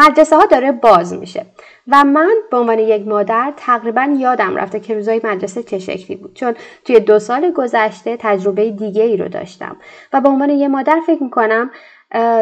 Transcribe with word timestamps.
مدرسه 0.00 0.36
ها 0.36 0.46
داره 0.46 0.72
باز 0.72 1.14
میشه. 1.14 1.46
و 1.88 2.04
من 2.04 2.34
به 2.50 2.56
عنوان 2.56 2.78
یک 2.78 3.08
مادر 3.08 3.52
تقریبا 3.56 4.16
یادم 4.18 4.56
رفته 4.56 4.80
که 4.80 4.94
روزای 4.94 5.20
مدرسه 5.24 5.62
چه 5.62 5.78
شکلی 5.78 6.16
بود. 6.16 6.34
چون 6.34 6.54
توی 6.84 7.00
دو 7.00 7.18
سال 7.18 7.52
گذشته 7.52 8.16
تجربه 8.20 8.70
دیگه 8.70 9.02
ای 9.02 9.16
رو 9.16 9.28
داشتم. 9.28 9.76
و 10.12 10.20
به 10.20 10.28
عنوان 10.28 10.50
یک 10.50 10.70
مادر 10.70 11.00
فکر 11.06 11.22
می‌کنم 11.22 11.70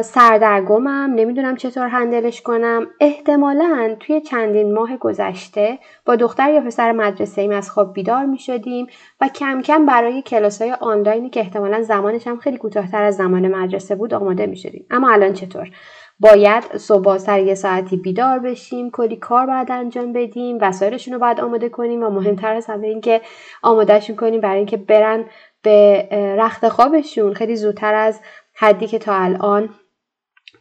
سردرگمم 0.02 1.14
نمی‌دونم 1.14 1.56
چطور 1.56 1.86
هندلش 1.88 2.42
کنم. 2.42 2.86
احتمالا 3.00 3.96
توی 4.00 4.20
چندین 4.20 4.74
ماه 4.74 4.96
گذشته 4.96 5.78
با 6.04 6.16
دختر 6.16 6.50
یا 6.50 6.60
پسر 6.60 6.92
مدرسه 6.92 7.42
ایم 7.42 7.50
از 7.50 7.70
خواب 7.70 7.92
بیدار 7.92 8.24
می 8.24 8.38
شدیم 8.38 8.86
و 9.20 9.28
کم 9.28 9.62
کم 9.62 9.86
برای 9.86 10.22
کلاس 10.22 10.62
های 10.62 10.72
آنلاینی 10.72 11.30
که 11.30 11.40
احتمالا 11.40 11.82
زمانش 11.82 12.26
هم 12.26 12.38
خیلی 12.38 12.56
کوتاهتر 12.56 13.02
از 13.02 13.16
زمان 13.16 13.48
مدرسه 13.48 13.94
بود 13.94 14.14
آماده 14.14 14.46
می 14.46 14.56
شدیم 14.56 14.86
اما 14.90 15.10
الان 15.10 15.32
چطور؟ 15.32 15.70
باید 16.20 16.76
صبح 16.76 17.18
سر 17.18 17.40
یه 17.40 17.54
ساعتی 17.54 17.96
بیدار 17.96 18.38
بشیم 18.38 18.90
کلی 18.90 19.16
کار 19.16 19.46
باید 19.46 19.72
انجام 19.72 20.12
بدیم 20.12 20.58
وسایلشون 20.60 21.14
رو 21.14 21.20
باید 21.20 21.40
آماده 21.40 21.68
کنیم 21.68 22.02
و 22.02 22.10
مهمتر 22.10 22.54
از 22.54 22.66
همه 22.66 22.86
اینکه 22.86 23.20
آمادهشون 23.62 24.16
کنیم 24.16 24.40
برای 24.40 24.56
اینکه 24.56 24.76
برن 24.76 25.24
به 25.62 26.08
رخت 26.38 26.68
خوابشون. 26.68 27.34
خیلی 27.34 27.56
زودتر 27.56 27.94
از 27.94 28.20
حدی 28.54 28.86
که 28.86 28.98
تا 28.98 29.14
الان 29.14 29.68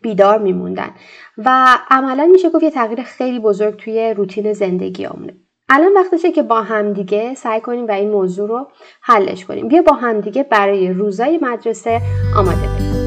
بیدار 0.02 0.40
میموندن. 0.40 0.92
و 1.38 1.78
عملا 1.90 2.26
میشه 2.26 2.50
گفت 2.50 2.64
یه 2.64 2.72
تغییر 2.72 3.04
خیلی 3.04 3.40
بزرگ 3.40 3.76
توی 3.76 4.14
روتین 4.14 4.54
زندگی 4.54 5.06
آمونه. 5.06 5.36
الان 5.70 5.94
وقتشه 5.94 6.32
که 6.32 6.44
با 6.44 6.62
همدیگه 6.62 7.34
سعی 7.34 7.62
کنیم 7.62 7.88
و 7.88 7.92
این 7.92 8.12
موضوع 8.12 8.48
رو 8.48 8.68
حلش 9.02 9.46
کنیم. 9.46 9.68
بیا 9.68 9.82
با 9.82 9.94
همدیگه 9.94 10.44
برای 10.44 10.94
روزای 10.94 11.40
مدرسه 11.42 12.02
آماده 12.38 12.68
بشیم. 12.68 13.07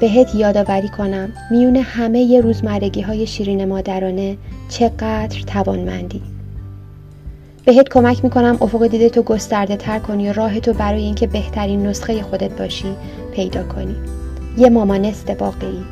بهت 0.00 0.34
یادآوری 0.34 0.88
کنم 0.88 1.32
میون 1.50 1.76
همه 1.76 2.20
ی 2.20 2.40
روزمرگی 2.40 3.00
های 3.00 3.26
شیرین 3.26 3.64
مادرانه 3.64 4.36
چقدر 4.68 5.40
توانمندی. 5.46 6.22
بهت 7.64 7.88
کمک 7.88 8.24
می‌کنم 8.24 8.58
افق 8.60 8.86
دیده 8.86 9.08
تو 9.08 9.22
گسترده 9.22 9.76
تر 9.76 9.98
کنی 9.98 10.30
و 10.30 10.32
راه 10.32 10.60
تو 10.60 10.72
برای 10.72 11.02
اینکه 11.02 11.26
بهترین 11.26 11.86
نسخه 11.86 12.22
خودت 12.22 12.58
باشی 12.58 12.96
پیدا 13.32 13.62
کنی. 13.62 13.96
یه 14.58 14.70
مامانست 14.70 15.30
واقعی 15.40 15.84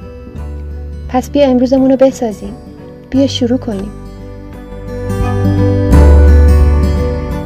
پس 1.08 1.30
بیا 1.30 1.44
امروزمون 1.44 1.90
رو 1.90 1.96
بسازیم. 1.96 2.54
بیا 3.10 3.26
شروع 3.26 3.58
کنیم. 3.58 3.90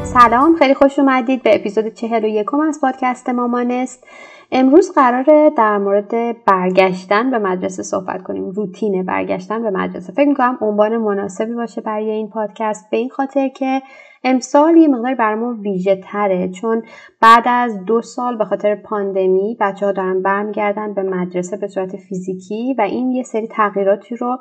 سلام 0.04 0.56
خیلی 0.58 0.74
خوش 0.74 0.98
اومدید 0.98 1.42
به 1.42 1.54
اپیزود 1.54 1.94
چهل 1.94 2.24
و 2.24 2.28
یکم 2.28 2.60
از 2.60 2.78
پادکست 2.80 3.28
مامانست 3.28 4.04
امروز 4.53 4.92
قراره 4.92 5.50
در 5.56 5.78
مورد 5.78 6.44
برگشتن 6.44 7.31
به 7.31 7.38
مدرسه 7.38 7.82
صحبت 7.82 8.22
کنیم 8.22 8.50
روتین 8.50 9.03
برگشتن 9.03 9.62
به 9.62 9.70
مدرسه. 9.70 10.12
فکر 10.12 10.28
می‌کنم 10.28 10.59
عنوان 10.60 10.97
مناسبی 10.97 11.54
باشه 11.54 11.81
برای 11.81 12.10
این 12.10 12.28
پادکست. 12.28 12.91
به 12.91 12.97
این 12.97 13.09
خاطر 13.09 13.48
که 13.48 13.82
امسال 14.25 14.76
یه 14.76 14.88
مقدار 14.88 15.14
برامون 15.14 15.60
ویژه 15.60 15.97
تره 15.97 16.48
چون 16.48 16.82
بعد 17.20 17.42
از 17.47 17.84
دو 17.84 18.03
سال 18.03 18.36
به 18.36 18.44
خاطر 18.44 18.75
پاندمی 18.75 19.56
بچه 19.60 19.86
ها 19.86 19.92
دارن 19.92 20.22
برمیگردن 20.22 20.94
به 20.94 21.03
مدرسه 21.03 21.56
به 21.56 21.69
صورت 21.69 21.97
فیزیکی 21.97 22.75
و 22.78 22.80
این 22.80 23.10
یه 23.10 23.22
سری 23.22 23.47
تغییراتی 23.47 24.16
رو 24.16 24.38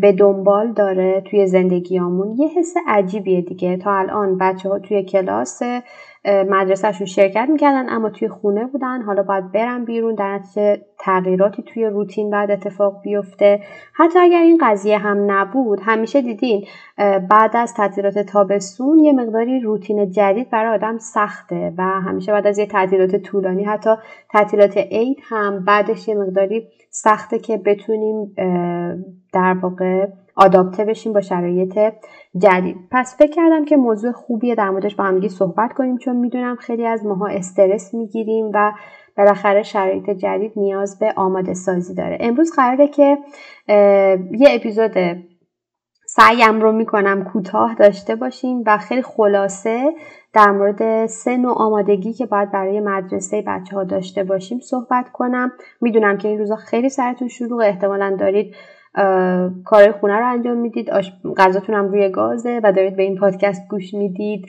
به 0.00 0.14
دنبال 0.18 0.72
داره 0.72 1.20
توی 1.20 1.46
زندگیامون. 1.46 2.36
یه 2.36 2.48
حس 2.48 2.74
عجیبیه 2.86 3.40
دیگه. 3.40 3.76
تا 3.76 3.92
الان 3.92 4.38
بچه 4.38 4.68
ها 4.68 4.78
توی 4.78 5.02
کلاس 5.02 5.62
مدرسهشون 6.24 7.06
شرکت 7.06 7.48
می‌کردن 7.50 7.88
اما 7.88 8.10
توی 8.10 8.28
خونه 8.28 8.66
بودن. 8.66 9.02
حالا 9.02 9.22
باید 9.22 9.52
برن 9.52 9.84
بیرون. 9.84 10.14
در 10.14 10.34
نتیجه 10.34 10.82
تغییراتی 10.98 11.62
توی 11.62 11.86
روتین 11.86 12.30
بعد 12.30 12.50
اتفاق 12.50 13.02
بیفته. 13.02 13.60
حتی 13.94 14.18
اگر 14.18 14.42
این 14.42 14.58
قضیه 14.60 14.98
هم 14.98 15.32
نبود 15.32 15.80
همیشه 15.82 16.20
دیدین 16.22 16.64
بعد 17.30 17.56
از 17.56 17.74
تعطیلات 17.74 18.18
تابستون 18.18 18.98
یه 18.98 19.12
مقداری 19.12 19.60
روتین 19.60 20.10
جدید 20.10 20.50
برای 20.50 20.74
آدم 20.74 20.98
سخته 20.98 21.72
و 21.78 21.82
همیشه 21.82 22.32
بعد 22.32 22.46
از 22.46 22.58
یه 22.58 22.66
تعطیلات 22.66 23.16
طولانی 23.16 23.64
حتی 23.64 23.90
تعطیلات 24.30 24.76
عید 24.76 25.18
هم 25.22 25.64
بعدش 25.64 26.08
یه 26.08 26.14
مقداری 26.14 26.66
سخته 26.90 27.38
که 27.38 27.56
بتونیم 27.56 28.34
در 29.32 29.56
واقع 29.62 30.06
آداپته 30.36 30.84
بشیم 30.84 31.12
با 31.12 31.20
شرایط 31.20 31.78
جدید. 32.38 32.76
پس 32.90 33.16
فکر 33.18 33.30
کردم 33.30 33.64
که 33.64 33.76
موضوع 33.76 34.12
خوبیه 34.12 34.54
در 34.54 34.70
موردش 34.70 34.94
با 34.94 35.04
همگی 35.04 35.28
صحبت 35.28 35.72
کنیم 35.72 35.96
چون 35.96 36.16
می‌دونم 36.16 36.56
خیلی 36.56 36.86
از 36.86 37.06
ماها 37.06 37.26
استرس 37.26 37.94
می‌گیریم 37.94 38.50
و 38.54 38.72
بالاخره 39.16 39.62
شرایط 39.62 40.10
جدید 40.10 40.52
نیاز 40.56 40.98
به 40.98 41.12
آماده 41.16 41.54
سازی 41.54 41.94
داره. 41.94 42.18
امروز 42.20 42.52
قراره 42.56 42.88
که 42.88 43.18
یه 44.38 44.48
اپیزود 44.50 44.92
سعیم 46.10 46.60
رو 46.60 46.72
می‌کنم 46.72 47.24
کوتاه 47.24 47.74
داشته 47.74 48.16
باشیم 48.16 48.62
و 48.66 48.78
خیلی 48.78 49.02
خلاصه 49.02 49.92
در 50.32 50.50
مورد 50.50 51.06
سن 51.06 51.44
و 51.44 51.50
آمادگی 51.50 52.12
که 52.12 52.26
باید 52.26 52.50
برای 52.50 52.80
مدرسه 52.80 53.44
بچه 53.46 53.76
ها 53.76 53.84
داشته 53.84 54.24
باشیم 54.24 54.60
صحبت 54.60 55.08
کنم. 55.12 55.52
می‌دونم 55.80 56.18
که 56.18 56.28
این 56.28 56.38
روزا 56.38 56.56
خیلی 56.56 56.88
سرتون 56.88 57.28
شروع 57.28 57.64
احتمالا 57.64 58.16
دارید 58.20 58.54
کار 59.64 59.92
خونه 59.92 60.18
رو 60.18 60.26
انجام 60.32 60.56
می‌دید 60.56 60.90
غذاتون 61.36 61.74
هم 61.74 61.88
روی 61.88 62.08
گازه 62.08 62.60
و 62.64 62.72
دارید 62.72 62.96
به 62.96 63.02
این 63.02 63.18
پادکست 63.18 63.68
گوش 63.70 63.94
می‌دید 63.94 64.46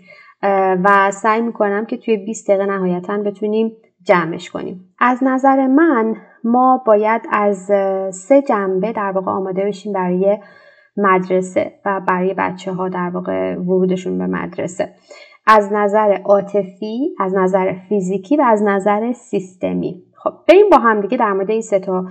و 0.83 1.11
سعی 1.11 1.41
می‌کنم 1.41 1.85
که 1.85 1.97
توی 1.97 2.17
20 2.17 2.47
دقیقه 2.47 2.65
نهایتا 2.65 3.17
بتونیم 3.17 3.71
جمعش 4.03 4.49
کنیم. 4.49 4.93
از 4.99 5.23
نظر 5.23 5.67
من 5.67 6.15
ما 6.43 6.83
باید 6.85 7.21
از 7.31 7.71
سه 8.15 8.41
جنبه 8.41 8.91
در 8.91 9.11
واقع 9.11 9.31
آماده 9.31 9.65
بشیم 9.65 9.93
برای 9.93 10.37
مدرسه 10.99 11.71
و 11.85 12.01
برای 12.07 12.33
بچه 12.37 12.71
ها 12.71 12.89
در 12.89 13.09
واقع 13.13 13.55
ورودشون 13.55 14.17
به 14.17 14.27
مدرسه. 14.27 14.89
از 15.47 15.69
نظر 15.73 16.17
عاطفی 16.25 17.15
از 17.19 17.35
نظر 17.35 17.73
فیزیکی 17.89 18.37
و 18.37 18.41
از 18.41 18.63
نظر 18.63 19.11
سیستمی. 19.11 20.03
خب 20.13 20.31
بریم 20.47 20.69
با 20.71 20.77
هم 20.77 21.01
دیگه 21.01 21.17
در 21.17 21.33
مورد 21.33 21.51
این 21.51 21.61
سه 21.61 21.79
تا 21.79 22.05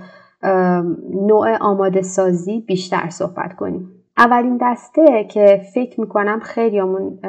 نوع 1.13 1.57
آماده 1.61 2.01
سازی 2.01 2.59
بیشتر 2.67 3.09
صحبت 3.09 3.55
کنیم. 3.55 3.89
اولین 4.17 4.59
دسته 4.61 5.23
که 5.23 5.61
فکر 5.73 6.01
می‌کنم 6.01 6.39
خیلیامون 6.39 7.19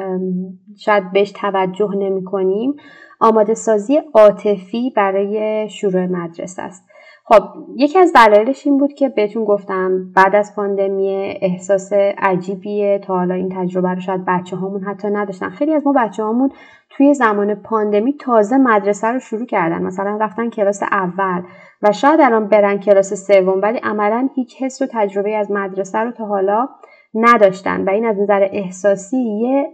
شاید 0.77 1.11
بهش 1.11 1.31
توجه 1.31 1.89
نمی 1.97 2.23
کنیم 2.23 2.75
آماده 3.19 3.53
سازی 3.53 4.01
عاطفی 4.13 4.93
برای 4.95 5.69
شروع 5.69 6.05
مدرسه 6.05 6.61
است. 6.61 6.90
خب 7.31 7.43
یکی 7.75 7.99
از 7.99 8.13
دلایلش 8.13 8.67
این 8.67 8.77
بود 8.77 8.93
که 8.93 9.09
بهتون 9.09 9.45
گفتم 9.45 10.11
بعد 10.15 10.35
از 10.35 10.55
پاندمی 10.55 11.37
احساس 11.41 11.93
عجیبیه 12.17 12.99
تا 12.99 13.15
حالا 13.15 13.35
این 13.35 13.49
تجربه 13.55 13.89
رو 13.89 13.99
شاید 13.99 14.25
بچه 14.27 14.55
هامون 14.55 14.83
حتی 14.83 15.07
نداشتن. 15.07 15.49
خیلی 15.49 15.73
از 15.73 15.87
ما 15.87 15.93
بچه 15.93 16.23
هامون 16.23 16.51
توی 16.89 17.13
زمان 17.13 17.55
پاندمی 17.55 18.13
تازه 18.13 18.57
مدرسه 18.57 19.07
رو 19.07 19.19
شروع 19.19 19.45
کردن. 19.45 19.81
مثلا 19.81 20.17
رفتن 20.21 20.49
کلاس 20.49 20.83
اول 20.83 21.41
و 21.81 21.91
شاید 21.91 22.21
الان 22.21 22.47
برن 22.47 22.79
کلاس 22.79 23.13
سوم 23.13 23.61
ولی 23.61 23.77
عملا 23.77 24.29
هیچ 24.35 24.61
حس 24.61 24.81
و 24.81 24.85
تجربه 24.91 25.35
از 25.35 25.51
مدرسه 25.51 25.99
رو 25.99 26.11
تا 26.11 26.25
حالا 26.25 26.69
نداشتن 27.13 27.83
و 27.83 27.89
این 27.89 28.05
از 28.05 28.19
نظر 28.19 28.47
احساسی 28.51 29.17
یه 29.17 29.69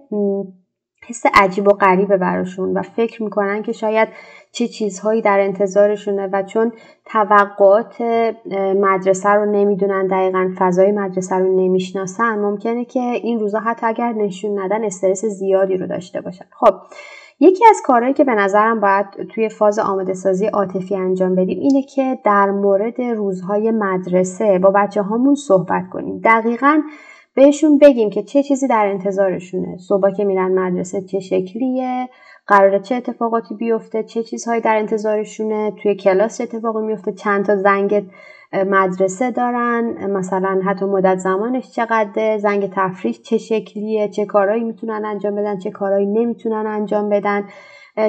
حس 1.07 1.23
عجیب 1.33 1.67
و 1.67 1.71
غریبه 1.71 2.17
براشون 2.17 2.77
و 2.77 2.81
فکر 2.81 3.23
می‌کنن 3.23 3.63
که 3.63 3.71
شاید 3.71 4.09
چه 4.51 4.67
چیزهایی 4.67 5.21
در 5.21 5.39
انتظارشونه 5.39 6.29
و 6.33 6.43
چون 6.43 6.71
توقعات 7.05 8.01
مدرسه 8.75 9.29
رو 9.29 9.51
نمی‌دونن 9.51 10.07
دقیقا 10.07 10.51
فضای 10.57 10.91
مدرسه 10.91 11.35
رو 11.35 11.55
نمی‌شناسن 11.55 12.39
ممکنه 12.39 12.85
که 12.85 12.99
این 12.99 13.39
روزا 13.39 13.59
حتی 13.59 13.85
اگر 13.85 14.13
نشون 14.13 14.59
ندن 14.59 14.83
استرس 14.83 15.25
زیادی 15.25 15.77
رو 15.77 15.87
داشته 15.87 16.21
باشن. 16.21 16.45
خب 16.51 16.73
یکی 17.39 17.65
از 17.69 17.81
کارهایی 17.85 18.13
که 18.13 18.23
به 18.23 18.35
نظرم 18.35 18.79
باید 18.79 19.05
توی 19.33 19.49
فاز 19.49 19.79
آماده 19.79 20.13
سازی 20.13 20.45
عاطفی 20.45 20.95
انجام 20.95 21.35
بدیم 21.35 21.59
اینه 21.59 21.81
که 21.83 22.19
در 22.23 22.51
مورد 22.51 23.01
روزهای 23.01 23.71
مدرسه 23.71 24.59
با 24.59 24.71
بچه 24.71 25.01
هامون 25.01 25.35
صحبت 25.35 25.89
کنیم. 25.93 26.21
دقیقا 26.23 26.81
بهشون 27.37 27.77
بگیم 27.77 28.09
که 28.09 28.23
چه 28.23 28.43
چیزی 28.43 28.67
در 28.67 28.87
انتظارشونه. 28.87 29.77
صبح 29.77 30.11
که 30.11 30.25
میرن 30.25 30.51
مدرسه 30.59 31.01
چه 31.01 31.19
شکلیه 31.19 32.09
قراره 32.47 32.79
چه 32.79 32.95
اتفاقاتی 32.95 33.55
بیفته 33.55 34.03
چه 34.03 34.23
چیزهایی 34.23 34.61
در 34.61 34.77
انتظارشونه 34.77 35.71
توی 35.71 35.95
کلاس 35.95 36.37
چه 36.37 36.43
اتفاقی 36.43 36.85
میفته 36.85 37.11
چند 37.11 37.45
تا 37.45 37.55
زنگ 37.55 38.05
مدرسه 38.53 39.31
دارن 39.31 40.11
مثلا 40.11 40.61
حتی 40.65 40.85
مدت 40.85 41.17
زمانش 41.17 41.71
چقدره 41.71 42.37
زنگ 42.37 42.69
تفریح 42.75 43.13
چه 43.23 43.37
شکلیه 43.37 44.07
چه 44.09 44.25
کارهایی 44.25 44.63
می‌تونن 44.63 45.05
انجام 45.05 45.35
بدن 45.35 45.57
چه 45.57 45.71
کارهایی 45.71 46.05
نمی‌تونن 46.05 46.67
انجام 46.67 47.09
بدن. 47.09 47.43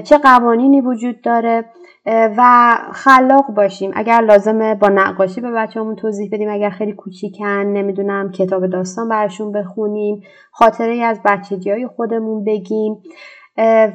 چه 0.04 0.18
قوانینی 0.18 0.80
وجود 0.80 1.20
داره 1.20 1.64
و 2.06 2.74
خلاق 2.92 3.46
باشیم. 3.46 3.90
اگر 3.94 4.20
لازمه 4.20 4.74
با 4.74 4.88
نقاشی 4.88 5.40
به 5.40 5.50
بچه‌مون 5.50 5.96
توضیح 5.96 6.30
بدیم. 6.32 6.50
اگر 6.50 6.70
خیلی 6.70 6.92
کوچیکن 6.92 7.46
نمی‌دونم 7.46 8.30
کتاب 8.32 8.66
داستان 8.66 9.08
براشون 9.08 9.52
بخونیم 9.52 10.22
خاطره 10.50 11.02
از 11.02 11.20
بچگی 11.24 11.70
های 11.70 11.86
خودمون 11.86 12.44
بگیم. 12.44 13.02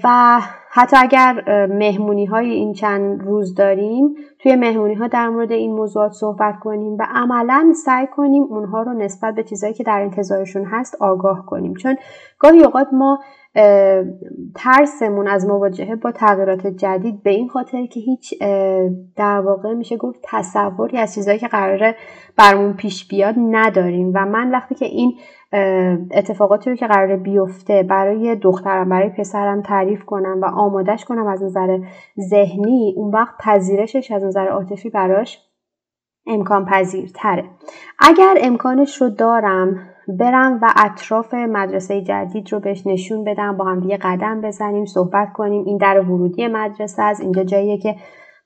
و 0.03 0.39
حتی 0.69 0.97
اگر 0.99 1.43
مهمونی 1.67 2.25
های 2.25 2.51
این 2.51 2.73
چند 2.73 3.23
روز 3.23 3.55
داریم 3.55 4.15
توی 4.39 4.55
مهمونی 4.55 4.93
ها 4.93 5.07
در 5.07 5.29
مورد 5.29 5.51
این 5.51 5.73
موضوعات 5.75 6.11
صحبت 6.11 6.59
کنیم 6.59 6.93
و 6.99 7.07
عملا 7.15 7.73
سعی 7.85 8.07
کنیم 8.07 8.43
اونها 8.43 8.81
رو 8.81 8.93
نسبت 8.93 9.35
به 9.35 9.43
چیزهایی 9.43 9.73
که 9.73 9.83
در 9.83 10.01
انتظارشون 10.01 10.65
هست 10.65 11.01
آگاه 11.01 11.45
کنیم. 11.45 11.73
چون 11.73 11.97
گاهی 12.39 12.63
اوقات 12.63 12.87
ما 12.93 13.19
ترسمون 14.55 15.27
از 15.27 15.45
مواجهه 15.45 15.95
با 15.95 16.11
تغییرات 16.11 16.67
جدید 16.67 17.23
به 17.23 17.29
این 17.29 17.49
خاطر 17.49 17.85
که 17.85 17.99
هیچ 17.99 18.39
در 19.15 19.39
واقع 19.39 19.73
میشه 19.73 19.97
گفت 19.97 20.19
تصوری 20.23 20.97
از 20.97 21.13
چیزهایی 21.15 21.39
که 21.39 21.47
قراره 21.47 21.95
برمون 22.37 22.73
پیش 22.73 23.07
بیاد 23.07 23.35
نداریم. 23.37 24.11
و 24.15 24.25
من 24.25 24.51
وقتی 24.51 24.75
که 24.75 24.85
این 24.85 25.13
اتفاقاتی 26.11 26.69
رو 26.69 26.75
که 26.75 26.87
قراره 26.87 27.17
بیفته 27.17 27.83
برای 27.83 28.35
دخترم 28.35 28.89
برای 28.89 29.09
پسرم 29.09 29.61
تعریف 29.61 30.03
کنم 30.05 30.41
و 30.41 30.45
آمادش 30.45 31.05
کنم 31.05 31.27
از 31.27 31.43
نظر 31.43 31.79
ذهنی 32.29 32.93
اون 32.97 33.13
وقت 33.13 33.33
پذیرشش 33.39 34.11
از 34.11 34.23
نظر 34.23 34.47
عاطفی 34.47 34.89
براش 34.89 35.39
امکان 36.27 36.65
پذیرتره 36.65 37.43
اگر 37.99 38.37
امکانش 38.41 39.01
رو 39.01 39.09
دارم 39.09 39.92
برم 40.07 40.59
و 40.61 40.69
اطراف 40.85 41.33
مدرسه 41.33 42.01
جدید 42.01 42.53
رو 42.53 42.59
بهش 42.59 42.87
نشون 42.87 43.23
بدم 43.23 43.57
با 43.57 43.65
هم 43.65 43.79
دیگه 43.79 43.97
قدم 43.97 44.41
بزنیم 44.41 44.85
صحبت 44.85 45.33
کنیم. 45.33 45.63
این 45.65 45.77
در 45.77 45.99
ورودی 45.99 46.47
مدرسه 46.47 47.03
است. 47.03 47.21
اینجا 47.21 47.43
جاییه 47.43 47.77
که 47.77 47.95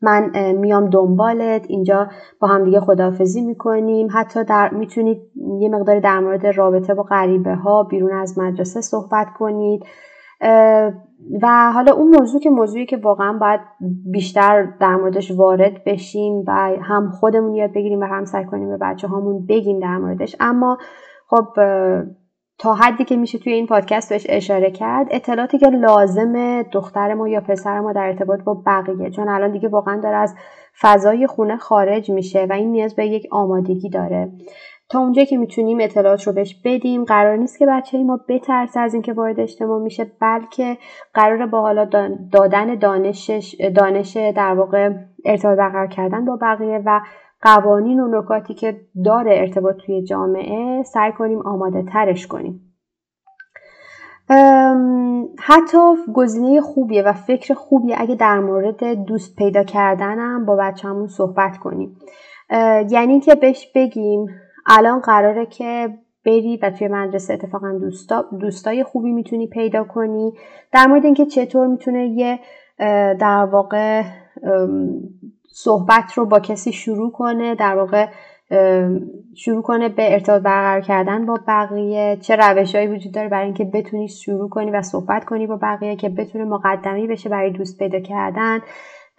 من 0.02 0.52
میام 0.52 0.90
دنبالت. 0.90 1.66
اینجا 1.70 2.08
با 2.42 2.48
هم 2.48 2.64
دیگه 2.64 2.80
خداحافظی 2.80 3.42
می‌کنیم. 3.42 4.08
حتی 4.12 4.44
در 4.44 4.70
می‌تونید 4.74 5.22
یه 5.60 5.70
مقداری 5.70 6.00
در 6.00 6.20
مورد 6.20 6.46
رابطه 6.46 6.94
با 6.94 7.04
غریبه 7.04 7.56
ها 7.56 7.84
بیرون 7.84 8.12
از 8.12 8.40
مدرسه 8.40 8.82
صحبت 8.82 9.28
کنید. 9.40 9.84
و 11.42 11.72
حالا 11.74 11.94
اون 11.94 12.16
موضوع 12.20 12.42
که 12.42 12.50
موضوعی 12.50 12.86
که 12.86 12.98
واقعا 12.98 13.38
باید 13.38 13.60
بیشتر 14.12 14.68
در 14.80 14.96
موردش 14.96 15.32
وارد 15.32 15.84
بشیم 15.84 16.44
و 16.48 16.52
هم 16.82 17.10
خودمون 17.10 17.56
یاد 17.56 17.74
بگیریم 17.74 18.00
و 18.00 18.04
هم 18.04 18.26
سعی 18.26 18.46
کنیم 18.46 18.70
به 18.70 18.78
بچه 18.78 19.08
هامون 19.08 19.46
بگیم 19.46 19.80
در 19.80 19.98
موردش. 19.98 20.36
اما 20.40 20.78
خب 21.28 21.48
تا 22.60 22.74
حدی 22.74 23.04
که 23.04 23.18
میشه 23.18 23.38
توی 23.38 23.54
این 23.54 23.68
پادکست 23.68 24.10
بهش 24.10 24.26
اشاره 24.30 24.72
کرد 24.72 25.08
اطلاعاتی 25.12 25.58
که 25.58 25.68
لازم 25.68 26.62
دختر 26.62 27.14
ما 27.14 27.30
یا 27.30 27.42
پسر 27.42 27.80
ما 27.80 27.94
در 27.94 28.08
ارتباط 28.08 28.40
با 28.44 28.62
بقیه 28.66 29.10
چون 29.10 29.30
الان 29.30 29.52
دیگه 29.52 29.70
واقعا 29.70 30.00
داره 30.02 30.16
از 30.16 30.36
فضای 30.82 31.28
خونه 31.28 31.58
خارج 31.58 32.12
میشه 32.12 32.48
و 32.50 32.54
این 32.54 32.72
نیاز 32.72 32.96
به 32.96 33.08
یک 33.08 33.28
آمادگی 33.32 33.90
داره. 33.90 34.32
تا 34.90 35.00
اونجا 35.00 35.24
که 35.24 35.38
می‌تونیم 35.38 35.78
اطلاعات 35.82 36.24
رو 36.24 36.34
بهش 36.34 36.62
بدیم 36.66 37.04
قرار 37.04 37.38
نیست 37.38 37.60
که 37.60 37.66
بچه 37.66 37.98
ای 37.98 38.04
ما 38.04 38.20
بترسه 38.30 38.80
از 38.80 38.94
اینکه 38.94 39.14
وارد 39.14 39.40
اجتماع 39.40 39.80
میشه 39.80 40.12
بلکه 40.22 40.78
قرار 41.14 41.46
با 41.46 41.62
حالا 41.62 41.86
دادن 42.32 42.76
دانشش 42.76 43.56
دانش 43.76 44.18
در 44.18 44.54
واقع 44.54 44.90
ارتباط 45.26 45.58
برقرار 45.58 45.88
کردن 45.88 46.26
با 46.26 46.38
بقیه 46.42 46.82
و 46.86 47.02
قوانین 47.42 48.00
و 48.00 48.20
نکاتی 48.20 48.54
که 48.54 48.82
داره 49.06 49.32
ارتباط 49.38 49.76
توی 49.76 50.04
جامعه 50.04 50.84
سعی 50.84 51.12
کنیم 51.12 51.40
آماده 51.40 51.84
ترش 51.84 52.28
کنیم. 52.28 52.64
حتی 55.40 55.78
گزینه 56.14 56.62
خوبیه 56.62 57.04
و 57.04 57.14
فکر 57.14 57.54
خوبیه 57.54 57.96
اگه 58.00 58.16
در 58.16 58.40
مورد 58.40 58.84
دوست 58.84 59.36
پیدا 59.36 59.64
کردنم 59.64 60.46
با 60.46 60.56
بچه‌مون 60.56 61.08
صحبت 61.08 61.58
کنیم. 61.58 61.98
یعنی 62.90 63.20
که 63.20 63.36
بهش 63.36 63.72
بگیم 63.76 64.28
الان 64.66 65.00
قراره 65.00 65.46
که 65.46 65.98
بری 66.26 66.58
و 66.58 66.70
توی 66.70 66.88
مدرسه 66.88 67.34
اتفاقا 67.34 67.72
دوستا 67.72 68.26
دوستای 68.40 68.84
خوبی 68.84 69.12
می‌تونی 69.12 69.48
پیدا 69.48 69.84
کنی. 69.84 70.34
در 70.74 70.88
مورد 70.88 71.06
اینکه 71.06 71.26
چطور 71.26 71.68
می‌تونه 71.68 72.08
یه 72.08 72.40
در 73.20 73.46
واقع 73.52 74.04
صحبت 75.60 76.14
رو 76.14 76.26
با 76.26 76.40
کسی 76.40 76.72
شروع 76.72 77.12
کنه 77.12 77.56
در 77.56 77.76
واقع 77.76 78.08
شروع 79.36 79.62
کنه 79.62 79.90
به 79.90 80.14
ارتباط 80.14 80.42
برقرار 80.42 80.82
کردن 80.82 81.26
با 81.26 81.40
بقیه. 81.48 82.18
چه 82.22 82.36
روشهایی 82.36 82.88
وجود 82.88 83.14
داره 83.14 83.30
برای 83.30 83.46
اینکه 83.46 83.64
بتونی 83.64 84.08
شروع 84.08 84.50
کنی 84.50 84.72
و 84.72 84.82
صحبت 84.82 85.26
کنی 85.26 85.48
با 85.48 85.56
بقیه 85.62 85.96
که 85.96 86.10
بتونه 86.10 86.44
مقدمی 86.44 87.08
بشه 87.08 87.30
برای 87.30 87.52
دوست 87.52 87.80
پیدا 87.80 88.00
کردن. 88.00 88.60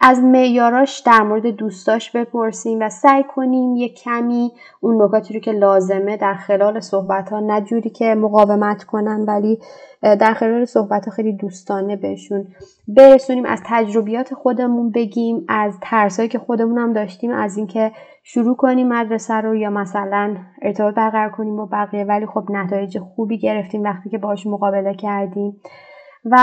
از 0.01 0.19
معیاراش 0.19 0.99
در 0.99 1.21
مورد 1.21 1.47
دوستاش 1.47 2.11
بپرسیم 2.11 2.79
و 2.81 2.89
سعی 2.89 3.23
کنیم 3.23 3.75
یه 3.75 3.89
کمی 3.89 4.51
اون 4.79 5.03
نکاتی 5.03 5.33
رو 5.33 5.39
که 5.39 5.51
لازمه 5.51 6.17
در 6.17 6.33
خلال 6.33 6.79
صحبت 6.79 7.29
ها 7.29 7.39
نجوری 7.39 7.89
که 7.89 8.15
مقاومت 8.15 8.83
کنن 8.83 9.25
ولی 9.27 9.59
در 10.01 10.33
خلال 10.33 10.65
صحبت 10.65 11.05
ها 11.05 11.11
خیلی 11.11 11.33
دوستانه 11.33 11.95
بهشون 11.95 12.47
برسونیم 12.87 13.45
از 13.45 13.61
تجربیات 13.65 14.33
خودمون 14.33 14.91
بگیم 14.91 15.45
از 15.47 15.73
ترسایی 15.81 16.29
که 16.29 16.39
خودمون 16.39 16.77
هم 16.77 16.93
داشتیم 16.93 17.31
از 17.31 17.57
اینکه 17.57 17.91
شروع 18.23 18.55
کنیم 18.55 18.87
مدرسه 18.87 19.33
رو 19.33 19.55
یا 19.55 19.69
مثلا 19.69 20.35
ارتباط 20.61 20.95
برقرار 20.95 21.29
کنیم 21.29 21.55
با 21.55 21.65
بقیه. 21.71 22.03
ولی 22.03 22.25
خب 22.25 22.43
نتایج 22.49 22.99
خوبی 22.99 23.37
گرفتیم 23.37 23.83
وقتی 23.83 24.09
که 24.09 24.17
باهاش 24.17 24.47
مقابله 24.47 24.93
کردیم. 24.93 25.61
و 26.25 26.35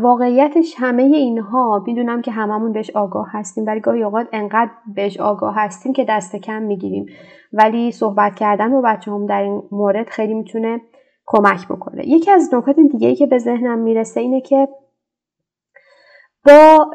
واقعیتش 0.00 0.74
همه 0.78 1.02
اینها 1.02 1.84
می‌دونم 1.86 2.22
که 2.22 2.30
هممون 2.30 2.72
بهش 2.72 2.90
آگاه 2.90 3.28
هستیم 3.30 3.66
ولی 3.66 3.80
گاهی 3.80 4.02
اوقات 4.02 4.26
انقدر 4.32 4.70
بهش 4.94 5.20
آگاه 5.20 5.54
هستیم 5.56 5.92
که 5.92 6.04
دست 6.08 6.36
کم 6.36 6.62
می‌گیریم. 6.62 7.06
ولی 7.52 7.92
صحبت 7.92 8.34
کردن 8.34 8.70
با 8.70 8.80
بچه 8.80 9.10
هم 9.10 9.26
در 9.26 9.42
این 9.42 9.62
مورد 9.72 10.08
خیلی 10.08 10.34
می‌تونه 10.34 10.80
کمک 11.26 11.68
بکنه. 11.68 12.08
یکی 12.08 12.30
از 12.30 12.54
نکات 12.54 12.76
دیگه 12.80 13.08
ای 13.08 13.14
که 13.14 13.26
به 13.26 13.38
ذهنم 13.38 13.78
می‌رسه 13.78 14.20
اینه 14.20 14.40
که 14.40 14.68
با 16.46 16.90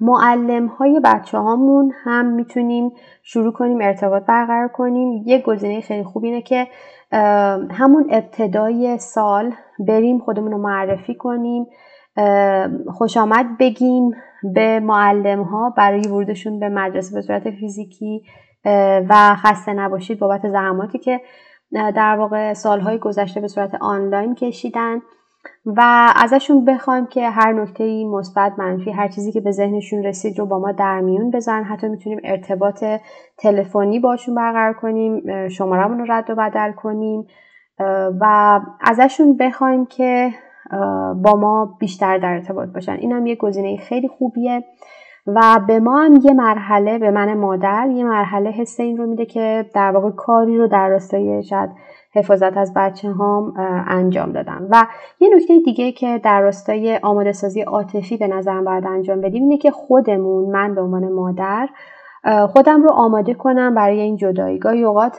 معلم 0.00 0.66
های 0.66 1.00
بچه 1.04 1.38
هامون 1.38 1.92
هم 2.04 2.26
می‌تونیم 2.26 2.92
شروع 3.22 3.52
کنیم 3.52 3.78
ارتباط 3.80 4.22
برقرار 4.22 4.68
کنیم. 4.68 5.22
یک 5.26 5.44
گزینه 5.44 5.80
خیلی 5.80 6.04
خوب 6.04 6.24
اینه 6.24 6.42
که 6.42 6.66
همون 7.70 8.06
ابتدای 8.10 8.98
سال 8.98 9.52
بریم 9.78 10.18
خودمون 10.18 10.52
رو 10.52 10.58
معرفی 10.58 11.14
کنیم 11.14 11.66
خوش 12.88 13.16
آمد 13.16 13.46
بگیم 13.58 14.10
به 14.54 14.80
معلم 14.80 15.42
ها 15.42 15.70
برای 15.70 16.00
ورودشون 16.00 16.60
به 16.60 16.68
مدرسه 16.68 17.14
به 17.14 17.20
صورت 17.20 17.50
فیزیکی 17.50 18.22
و 19.08 19.34
خسته 19.34 19.72
نباشید 19.72 20.18
بابت 20.18 20.48
زحماتی 20.48 20.98
که 20.98 21.20
در 21.72 22.16
واقع 22.16 22.52
سالهای 22.52 22.98
گذشته 22.98 23.40
به 23.40 23.48
صورت 23.48 23.74
آنلاین 23.80 24.34
کشیدن. 24.34 25.02
و 25.66 26.12
ازشون 26.16 26.64
بخوایم 26.64 27.06
که 27.06 27.30
هر 27.30 27.52
نکته 27.52 28.04
مثبت 28.04 28.52
منفی 28.58 28.90
هر 28.90 29.08
چیزی 29.08 29.32
که 29.32 29.40
به 29.40 29.50
ذهنشون 29.50 30.04
رسید 30.04 30.38
رو 30.38 30.46
با 30.46 30.58
ما 30.58 30.72
در 30.72 31.00
میون 31.00 31.30
بزن 31.30 31.64
حتی 31.64 31.88
می‌تونیم 31.88 32.20
ارتباط 32.24 32.84
تلفنی 33.38 34.00
باشون 34.00 34.34
برقرار 34.34 34.72
کنیم 34.72 35.48
شمارمون 35.48 35.98
رو 35.98 36.12
رد 36.12 36.30
و 36.30 36.34
بدل 36.34 36.72
کنیم. 36.72 37.26
و 38.20 38.60
ازشون 38.80 39.36
بخوایم 39.36 39.86
که 39.86 40.30
با 41.22 41.36
ما 41.36 41.76
بیشتر 41.80 42.18
در 42.18 42.32
ارتباط 42.32 42.68
باشن. 42.68 42.92
این 42.92 43.12
هم 43.12 43.26
یه 43.26 43.34
گزینه 43.34 43.76
خیلی 43.76 44.08
خوبیه 44.08 44.64
و 45.26 45.60
به 45.66 45.80
ما 45.80 46.00
هم 46.00 46.20
یه 46.24 46.32
مرحله 46.32 46.98
به 46.98 47.10
من 47.10 47.34
مادر 47.34 47.88
یه 47.90 48.04
مرحله 48.04 48.50
حس 48.50 48.80
این 48.80 48.96
رو 48.96 49.06
میده 49.06 49.26
که 49.26 49.66
در 49.74 49.90
واقع 49.90 50.10
کاری 50.10 50.58
رو 50.58 50.66
در 50.68 50.88
راستای 50.88 51.42
شاید 51.42 51.70
حفاظت 52.14 52.56
از 52.56 52.72
بچه 52.76 53.10
هام 53.10 53.54
انجام 53.88 54.32
دادم 54.32 54.66
و 54.70 54.86
یه 55.20 55.28
نکته 55.36 55.58
دیگه 55.64 55.92
که 55.92 56.20
در 56.24 56.40
راستای 56.40 56.96
آماده 56.96 57.32
سازی 57.32 57.60
عاطفی 57.60 58.16
به 58.16 58.26
نظرم 58.26 58.64
باید 58.64 58.86
انجام 58.86 59.20
بدیم 59.20 59.42
اینه 59.42 59.58
که 59.58 59.70
خودمون 59.70 60.50
من 60.50 60.74
به 60.74 60.80
عنوان 60.80 61.12
مادر 61.12 61.68
خودم 62.48 62.82
رو 62.82 62.90
آماده 62.92 63.34
کنم 63.34 63.74
برای 63.74 64.00
این 64.00 64.16
جدایی 64.16 64.58
گاهی 64.58 64.84
اوقات 64.84 65.18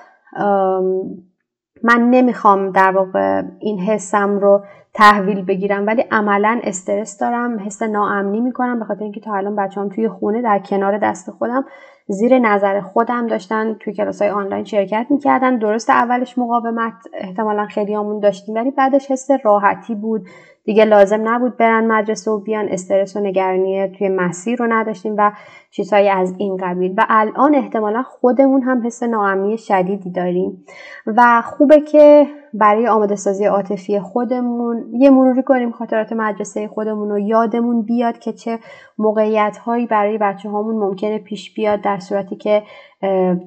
من 1.84 2.10
نمی‌خوام 2.10 2.72
در 2.72 2.92
واقع 2.92 3.44
این 3.60 3.80
حسم 3.80 4.40
رو 4.40 4.64
تحویل 4.94 5.46
بگیرم 5.46 5.88
ولی 5.88 6.02
عملا 6.12 6.60
استرس 6.64 7.18
دارم 7.18 7.60
حس 7.60 7.82
ناامنی 7.82 8.40
می‌کنم 8.42 8.80
به 8.80 8.86
خاطر 8.86 9.04
اینکه 9.04 9.20
تا 9.20 9.36
الان 9.36 9.56
بچه‌ام 9.56 9.90
توی 9.90 10.10
خونه 10.10 10.42
در 10.42 10.60
کنار 10.60 10.98
دست 10.98 11.32
خودم 11.32 11.66
زیر 12.12 12.40
نظر 12.40 12.82
خودم 12.82 13.28
داشتن 13.28 13.74
توی 13.74 13.94
کلاس 13.94 14.22
های 14.22 14.32
آنلاین 14.32 14.64
شرکت 14.64 15.06
می‌کردن. 15.10 15.58
درست 15.58 15.90
اولش 15.90 16.38
مقاومت 16.38 16.94
احتمالا 17.14 17.66
خیلی 17.66 17.94
همون 17.94 18.20
داشتیم 18.20 18.56
ولی 18.56 18.72
بعدش 18.72 19.12
حس 19.12 19.28
راحتی 19.44 19.96
بود. 19.96 20.22
دیگه 20.64 20.86
لازم 20.86 21.30
نبود 21.30 21.58
برن 21.58 21.88
مدرسه 21.88 22.32
و 22.32 22.40
بیان 22.40 22.68
استرس 22.70 23.16
و 23.16 23.20
نگرانی 23.20 23.88
توی 23.88 24.10
مسیر 24.10 24.60
رو 24.60 24.68
نداشتیم 24.70 25.16
و 25.18 25.32
چیزهایی 25.72 26.10
از 26.10 26.34
این 26.38 26.58
قبیل. 26.58 26.94
و 26.98 27.06
الان 27.10 27.56
احتمالا 27.56 28.04
خودمون 28.04 28.62
هم 28.62 28.86
حس 28.86 29.04
ناامنی 29.04 29.58
شدیدی 29.58 30.12
داریم. 30.12 30.66
و 31.08 31.42
خوبه 31.46 31.82
که 31.82 32.28
برای 32.54 32.88
آماده 32.88 33.16
سازی 33.16 33.46
عاطفی 33.46 34.00
خودمون. 34.00 34.86
یه 34.94 35.10
مروری 35.10 35.44
کنیم 35.44 35.72
خاطرات 35.72 36.14
مدرسه 36.14 36.68
خودمون 36.68 37.10
رو 37.10 37.20
یادمون 37.20 37.82
بیاد 37.82 38.20
که 38.20 38.34
چه 38.34 38.60
موقعیت 38.98 39.58
هایی 39.58 39.88
برای 39.88 40.18
بچه 40.18 40.50
هامون 40.50 40.76
ممکنه 40.76 41.20
پیش 41.20 41.54
بیاد 41.54 41.82
در 41.82 42.00
صورتی 42.00 42.36
که 42.36 42.64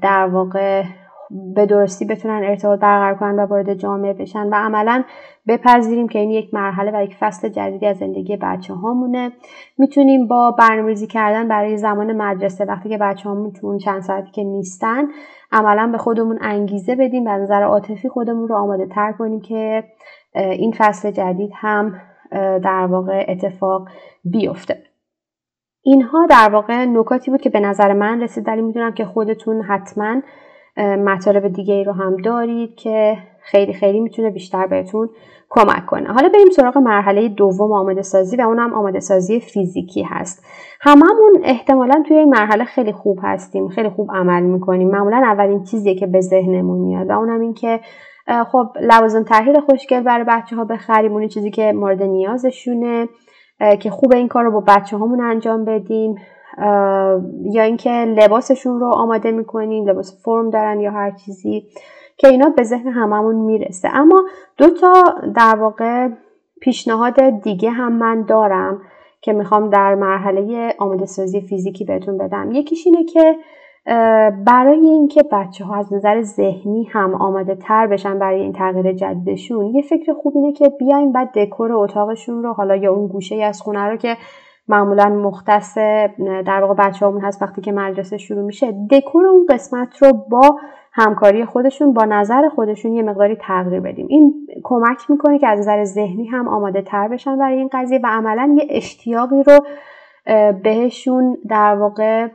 در 0.02 0.26
واقع 0.26 0.82
به 1.54 1.66
درستی 1.66 2.04
بتونن 2.04 2.44
ارتباط 2.44 2.80
برقرار 2.80 3.14
کنن 3.14 3.38
و 3.38 3.46
وارد 3.46 3.74
جامعه 3.74 4.12
بشن 4.12 4.46
و 4.46 4.54
عملا 4.54 5.04
بپذیریم 5.48 6.08
که 6.08 6.18
این 6.18 6.30
یک 6.30 6.54
مرحله 6.54 6.90
و 6.94 7.04
یک 7.04 7.16
فصل 7.20 7.48
جدیدی 7.48 7.86
از 7.86 7.96
زندگی 7.96 8.36
بچه 8.36 8.74
هامونه 8.74 9.32
می‌تونیم 9.78 10.26
با 10.26 10.50
برنامه‌ریزی 10.50 11.06
کردن 11.06 11.48
برای 11.48 11.76
زمان 11.76 12.12
مدرسه 12.12 12.64
وقتی 12.64 12.88
که 12.88 12.98
بچه 12.98 13.28
هامون 13.28 13.52
تو 13.52 13.66
اون 13.66 13.78
چند 13.78 14.02
ساعتی 14.02 14.30
که 14.30 14.44
نیستن 14.44 15.08
عملا 15.52 15.86
به 15.92 15.98
خودمون 15.98 16.38
انگیزه 16.40 16.94
بدیم 16.94 17.26
و 17.26 17.28
نظر 17.28 17.62
عاطفی 17.62 18.08
خودمون 18.08 18.48
رو 18.48 18.56
آماده 18.56 18.86
تر 18.86 19.12
کنیم 19.12 19.40
که 19.40 19.84
این 20.34 20.72
فصل 20.78 21.10
جدید 21.10 21.50
هم 21.54 21.94
در 22.64 22.86
واقع 22.90 23.24
اتفاق 23.28 23.88
بیفته. 24.24 24.82
اینها 25.84 26.26
در 26.26 26.50
واقع 26.52 26.84
نکاتی 26.84 27.30
بود 27.30 27.40
که 27.40 27.50
به 27.50 27.60
نظر 27.60 27.92
من 27.92 28.22
رسید 28.22 28.48
ولی 28.48 28.62
می‌دونم 28.62 28.92
که 28.92 29.04
خودتون 29.04 29.62
حتما 29.62 30.22
مطالب 30.76 31.48
دیگه 31.48 31.74
ای 31.74 31.84
رو 31.84 31.92
هم 31.92 32.16
دارید 32.16 32.74
که 32.74 33.16
خیلی 33.40 33.72
خیلی 33.72 34.00
می‌تونه 34.00 34.30
بیشتر 34.30 34.66
بهتون 34.66 35.10
کمک 35.50 35.86
کنه. 35.86 36.12
حالا 36.12 36.28
بریم 36.28 36.50
سراغ 36.50 36.78
مرحله 36.78 37.28
دوم 37.28 37.72
آماده 37.72 38.02
سازی 38.02 38.36
و 38.36 38.40
اونم 38.40 38.74
آماده 38.74 39.00
سازی 39.00 39.40
فیزیکی 39.40 40.02
هست. 40.02 40.44
هممون 40.80 41.40
احتمالا 41.42 42.02
توی 42.08 42.16
این 42.16 42.28
مرحله 42.28 42.64
خیلی 42.64 42.92
خوب 42.92 43.18
هستیم 43.22 43.68
خیلی 43.68 43.88
خوب 43.88 44.10
عمل 44.14 44.42
می‌کنیم. 44.42 44.90
معمولا 44.90 45.16
اولین 45.16 45.64
چیزیه 45.64 45.94
که 45.94 46.06
به 46.06 46.20
ذهنمون 46.20 46.78
میاد 46.78 47.10
و 47.10 47.12
اونم 47.12 47.40
این 47.40 47.54
که 47.54 47.80
خب 48.52 48.66
لوازم 48.80 49.22
تحریر 49.22 49.60
خوشگل 49.60 50.00
برای 50.00 50.24
بچه 50.28 50.56
ها 50.56 50.64
بخریم 50.64 51.12
اون 51.12 51.28
چیزی 51.28 51.50
که 51.50 51.72
مورد 51.72 52.02
نیازشونه 52.02 53.08
که 53.80 53.90
خوب 53.90 54.12
این 54.12 54.28
کار 54.28 54.44
رو 54.44 54.50
با 54.50 54.60
بچه 54.60 54.96
هامون 54.96 55.20
انجام 55.20 55.64
بدیم. 55.64 56.14
یا 57.52 57.62
اینکه 57.62 57.90
لباسشون 57.90 58.80
رو 58.80 58.87
آماده 58.87 59.30
می‌کنیم 59.30 59.88
لباس 59.88 60.23
فرم 60.25 60.50
دارن 60.50 60.80
یا 60.80 60.90
هر 60.90 61.11
چیزی 61.11 61.66
که 62.16 62.28
اینا 62.28 62.49
به 62.49 62.62
ذهن 62.62 62.88
هممون 62.88 63.35
می‌رسه. 63.35 63.88
اما 63.94 64.25
دو 64.56 64.71
تا 64.71 64.92
در 65.37 65.56
واقع 65.56 66.09
پیشنهاد 66.61 67.21
دیگه 67.42 67.71
هم 67.71 67.92
من 67.92 68.23
دارم 68.23 68.80
که 69.21 69.32
می‌خوام 69.32 69.71
در 69.71 69.94
مرحله 69.94 70.75
آماده 70.78 71.06
سازی 71.06 71.40
فیزیکی 71.40 71.85
بهتون 71.85 72.18
بدم. 72.18 72.50
یکیش 72.52 72.87
اینه 72.87 73.04
که 73.04 73.37
برای 74.47 74.87
اینکه 74.87 75.23
بچه 75.32 75.64
ها 75.64 75.76
از 75.76 75.92
نظر 75.92 76.23
ذهنی 76.23 76.85
هم 76.85 77.14
آماده 77.14 77.54
تر 77.54 77.87
بشن 77.87 78.18
برای 78.18 78.40
این 78.40 78.52
تغییر 78.52 78.92
جدیدشون 78.92 79.66
یه 79.66 79.82
فکر 79.82 80.12
خوب 80.12 80.37
اینه 80.37 80.52
که 80.52 80.68
بیایم 80.68 81.12
بعد 81.12 81.38
دکور 81.38 81.73
اتاقشون 81.73 82.42
رو 82.42 82.52
حالا 82.52 82.76
یا 82.76 82.92
اون 82.92 83.09
گوشه 83.09 83.37
از 83.37 83.62
خونه 83.62 83.85
رو 83.85 83.97
که 83.97 84.16
معمولا 84.69 85.09
مختص 85.09 85.78
در 86.47 86.61
واقع 86.61 86.75
بچه 86.75 87.07
همون 87.07 87.21
هست 87.21 87.42
وقتی 87.42 87.61
که 87.61 87.73
مدرسه 87.73 88.19
شروع 88.19 88.42
میشه. 88.45 88.73
دکور 88.90 89.26
اون 89.26 89.47
قسمت 89.50 90.02
رو 90.02 90.12
با 90.12 90.57
همکاری 90.92 91.45
خودشون 91.45 91.92
با 91.92 92.04
نظر 92.04 92.49
خودشون 92.49 92.92
یه 92.92 93.02
مقداری 93.02 93.37
تغییر 93.37 93.81
بدیم. 93.81 94.07
این 94.09 94.47
کمک 94.64 95.11
می‌کنه 95.11 95.38
که 95.38 95.49
از 95.49 95.59
نظر 95.59 95.85
ذهنی 95.85 96.26
هم 96.26 96.49
آماده 96.49 96.83
تر 96.83 97.09
بشن 97.09 97.38
برای 97.38 97.59
این 97.59 97.71
قضیه 97.73 98.00
و 98.04 98.07
عملا 98.07 98.57
یه 98.59 98.66
اشتیاقی 98.71 99.42
رو 99.42 99.59
بهشون 100.64 101.38
در 101.49 101.75
واقع 101.75 102.28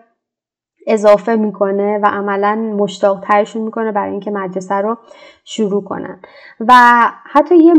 اضافه 0.87 1.35
می‌کنه 1.35 1.99
و 2.03 2.05
عملا 2.05 2.55
مشتاق 2.55 3.19
ترشون 3.19 3.61
می‌کنه 3.61 3.91
برای 3.91 4.11
اینکه 4.11 4.31
مدرسه 4.31 4.75
رو 4.75 4.97
شروع 5.43 5.83
کنن. 5.83 6.19
و 6.59 6.73
حتی 7.23 7.57
یه 7.57 7.73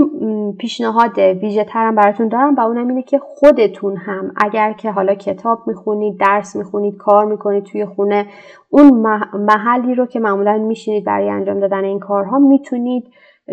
پیشنهاد 0.58 1.18
ویژه 1.18 1.64
ترم 1.64 1.94
براتون 1.94 2.28
دارم 2.28 2.54
و 2.54 2.60
اونم 2.60 2.88
اینه 2.88 3.02
که 3.02 3.18
خودتون 3.18 3.96
هم 3.96 4.32
اگر 4.36 4.72
که 4.72 4.90
حالا 4.90 5.14
کتاب 5.14 5.62
می‌خونید 5.66 6.20
درس 6.20 6.56
می‌خونید 6.56 6.96
کار 6.96 7.24
می‌کنید 7.24 7.64
توی 7.64 7.86
خونه 7.86 8.26
اون 8.70 9.20
محلی 9.34 9.94
رو 9.94 10.06
که 10.06 10.20
معمولا 10.20 10.58
میشینید 10.58 11.04
برای 11.04 11.30
انجام 11.30 11.60
دادن 11.60 11.84
این 11.84 11.98
کارها 11.98 12.38
می‌تونید 12.38 13.04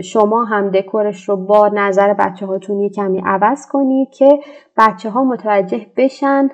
شما 0.04 0.44
هم 0.44 0.70
دکورش 0.70 1.30
رو 1.30 1.38
با 1.38 1.68
نظر 1.68 2.14
بچه 2.14 2.46
هاتون 2.46 2.80
یه 2.80 2.90
کمی 2.90 3.22
عوض 3.26 3.68
کنید 3.72 4.10
که 4.10 4.40
بچه 4.78 5.10
ها 5.10 5.24
متوجه 5.24 5.86
بشن 5.98 6.50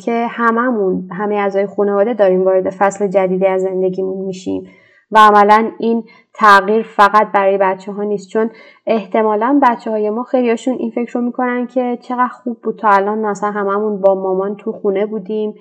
که 0.00 0.26
هممون 0.30 1.08
همه 1.12 1.34
اعضای 1.34 1.66
خانواده 1.66 2.14
داریم 2.14 2.44
وارد 2.44 2.70
فصل 2.70 3.06
جدیدی 3.06 3.46
از 3.46 3.62
زندگیمون 3.62 4.24
میشیم 4.26 4.68
و 5.12 5.18
عملا 5.18 5.70
این 5.78 6.04
تغییر 6.34 6.82
فقط 6.82 7.32
برای 7.32 7.58
بچه 7.58 7.92
ها 7.92 8.02
نیست 8.02 8.28
چون 8.28 8.50
احتمالا 8.86 9.60
بچه 9.62 9.90
های 9.90 10.10
ما 10.10 10.22
خیلیاشون 10.22 10.74
این 10.78 10.90
فکر 10.90 11.18
رو 11.18 11.24
می‌کنن 11.24 11.66
که 11.66 11.98
چقدر 12.00 12.28
خوب 12.28 12.60
بود 12.62 12.76
تا 12.76 12.88
الان 12.88 13.18
مثلا 13.18 13.50
هممون 13.50 14.00
با 14.00 14.14
مامان 14.14 14.56
تو 14.56 14.72
خونه 14.72 15.06
بودیم. 15.06 15.54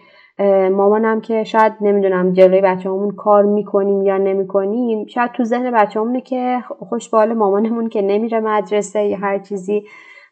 مامانم 0.72 1.22
که 1.22 1.44
شاید 1.44 1.74
نمی‌دونم 1.82 2.34
جلوی 2.34 2.62
بچه 2.62 2.90
همون 2.90 3.12
کار 3.12 3.44
می‌کنیم 3.44 4.02
یا 4.02 4.18
نمی‌کنیم. 4.18 5.06
شاید 5.06 5.32
تو 5.32 5.44
ذهن 5.44 5.72
بچه 5.72 6.00
همونه 6.00 6.22
که 6.22 6.60
خوش 6.90 7.14
مامانمون 7.14 7.90
که 7.90 8.02
نمیره 8.02 8.40
مدرسه 8.40 9.04
یا 9.04 9.18
هر 9.18 9.40
چیزی. 9.40 9.86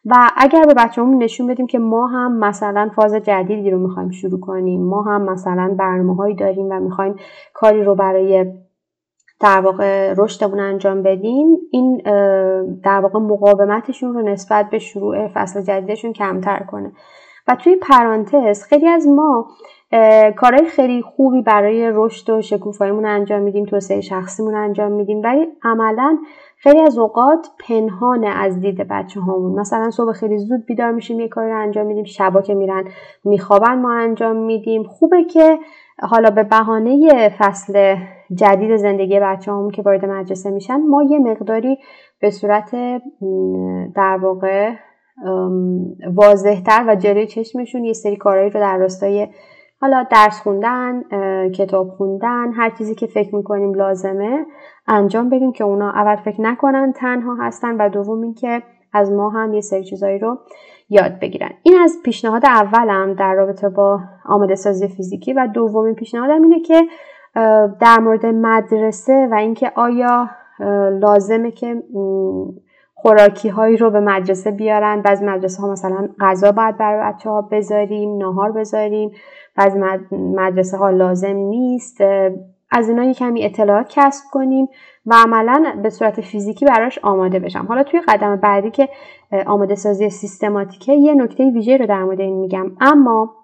و 0.06 0.30
اگر 0.36 0.64
به 0.66 0.74
بچه‌مون 0.74 1.22
نشون 1.22 1.46
بدیم 1.46 1.66
که 1.66 1.78
ما 1.78 2.06
هم 2.06 2.38
مثلا 2.38 2.90
فاز 2.96 3.14
جدیدی 3.14 3.70
رو 3.70 3.78
می‌خوایم 3.78 4.10
شروع 4.10 4.40
کنیم 4.40 4.82
ما 4.82 5.02
هم 5.02 5.22
مثلا 5.22 5.74
برنامه 5.78 6.14
هایی 6.14 6.34
داریم 6.34 6.66
و 6.70 6.80
می‌خوایم 6.80 7.14
کاری 7.54 7.84
رو 7.84 7.94
برای 7.94 8.52
در 9.40 9.60
واقع 9.60 10.14
رشدمون 10.16 10.60
انجام 10.60 11.02
بدیم 11.02 11.56
این 11.70 12.02
در 12.84 13.00
واقع 13.00 13.18
مقاومتشون 13.18 14.14
رو 14.14 14.22
نسبت 14.22 14.70
به 14.70 14.78
شروع 14.78 15.28
فصل 15.28 15.62
جدیدشون 15.62 16.12
کمتر 16.12 16.58
کنه. 16.70 16.92
و 17.48 17.56
توی 17.56 17.76
پرانتز 17.76 18.62
خیلی 18.62 18.88
از 18.88 19.08
ما 19.08 19.48
کارهای 20.36 20.66
خیلی 20.66 21.02
خوبی 21.02 21.42
برای 21.42 21.90
رشد 21.94 22.30
و 22.30 22.42
شکوفاییمون 22.42 23.06
انجام 23.06 23.42
میدیم 23.42 23.64
توسعه 23.64 24.00
شخصیمون 24.00 24.54
انجام 24.54 24.92
میدیم 24.92 25.20
ولی 25.24 25.46
عملا 25.62 26.18
خیلی 26.66 26.80
از 26.80 26.98
اوقات 26.98 27.48
پنهانه 27.68 28.26
از 28.26 28.60
دید 28.60 28.88
بچه 28.90 29.20
هامون. 29.20 29.60
مثلا 29.60 29.90
صبح 29.90 30.12
خیلی 30.12 30.38
زود 30.38 30.66
بیدار 30.66 30.90
میشیم 30.90 31.20
یه 31.20 31.28
کاری 31.28 31.50
رو 31.50 31.58
انجام 31.62 31.86
میدیم 31.86 32.04
شبا 32.04 32.42
که 32.42 32.54
میرن 32.54 32.84
میخوابن 33.24 33.74
ما 33.74 33.92
انجام 33.92 34.36
میدیم. 34.36 34.82
خوبه 34.82 35.24
که 35.24 35.58
حالا 35.98 36.30
به 36.30 36.42
بهانه 36.42 37.28
فصل 37.38 37.96
جدید 38.34 38.76
زندگی 38.76 39.20
بچه 39.20 39.52
همون 39.52 39.70
که 39.70 39.82
وارد 39.82 40.04
مدرسه 40.04 40.50
میشن 40.50 40.80
ما 40.80 41.02
یه 41.02 41.18
مقداری 41.18 41.78
به 42.20 42.30
صورت 42.30 42.70
در 43.94 44.18
واقع 44.22 44.72
واضحتر 46.14 46.84
و 46.88 46.94
جلوی 46.94 47.26
چشمشون 47.26 47.84
یه 47.84 47.92
سری 47.92 48.16
کارهایی 48.16 48.50
رو 48.50 48.60
در 48.60 48.76
راستای 48.76 49.28
حالا 49.80 50.06
درس 50.10 50.40
خوندن 50.40 51.02
کتاب 51.50 51.88
خوندن 51.88 52.52
هر 52.52 52.70
چیزی 52.70 52.94
که 52.94 53.06
فکر 53.06 53.34
می‌کنیم 53.34 53.74
لازمه 53.74 54.46
انجام 54.88 55.30
بدیم 55.30 55.52
که 55.52 55.64
اونا 55.64 55.90
اول 55.90 56.16
فکر 56.16 56.40
نکنن 56.40 56.92
تنها 56.92 57.34
هستن 57.34 57.76
و 57.76 57.88
دوم 57.88 58.22
اینکه 58.22 58.62
از 58.92 59.12
ما 59.12 59.30
هم 59.30 59.54
یه 59.54 59.60
سری 59.60 59.84
چیزایی 59.84 60.18
رو 60.18 60.38
یاد 60.88 61.18
بگیرن. 61.20 61.50
این 61.62 61.78
از 61.84 61.98
پیشنهاد 62.04 62.46
اولم 62.46 63.14
در 63.14 63.34
رابطه 63.34 63.68
با 63.68 64.00
آماده 64.24 64.54
سازی 64.54 64.88
فیزیکی 64.88 65.32
و 65.32 65.48
دومین 65.54 65.94
پیشنهادم 65.94 66.42
اینه 66.42 66.60
که 66.60 66.82
در 67.80 67.98
مورد 68.00 68.26
مدرسه 68.26 69.28
و 69.30 69.34
اینکه 69.34 69.72
آیا 69.74 70.30
لازمه 71.00 71.50
که 71.50 71.82
خوراکی 72.94 73.48
هایی 73.48 73.76
رو 73.76 73.90
به 73.90 74.00
مدرسه 74.00 74.50
بیارن. 74.50 75.02
بعضی 75.02 75.26
مدرسه 75.26 75.62
ها 75.62 75.72
مثلا 75.72 76.08
غذا 76.20 76.52
باید 76.52 76.76
برای 76.76 77.12
بچه 77.12 77.30
ها 77.30 77.42
بذاریم 77.42 78.18
ناهار 78.18 78.52
بذاریم. 78.52 79.10
بعضی 79.56 79.78
مدرسه 80.12 80.76
ها 80.76 80.90
لازم 80.90 81.36
نیست. 81.36 82.00
از 82.70 82.88
اینا 82.88 83.12
کمی 83.12 83.44
اطلاعات 83.44 83.86
کسب 83.88 84.24
کنیم 84.32 84.68
و 85.06 85.14
عملا 85.14 85.80
به 85.82 85.90
صورت 85.90 86.20
فیزیکی 86.20 86.66
براش 86.66 86.98
آماده 87.02 87.38
بشم. 87.38 87.66
حالا 87.68 87.82
توی 87.82 88.00
قدم 88.08 88.36
بعدی 88.36 88.70
که 88.70 88.88
آماده 89.46 89.74
سازی 89.74 90.10
سیستماتیکه 90.10 90.92
یه 90.92 91.14
نکته 91.14 91.50
ویژه 91.50 91.76
رو 91.76 91.86
در 91.86 92.04
مورد 92.04 92.20
این 92.20 92.40
میگم. 92.40 92.72
اما 92.80 93.34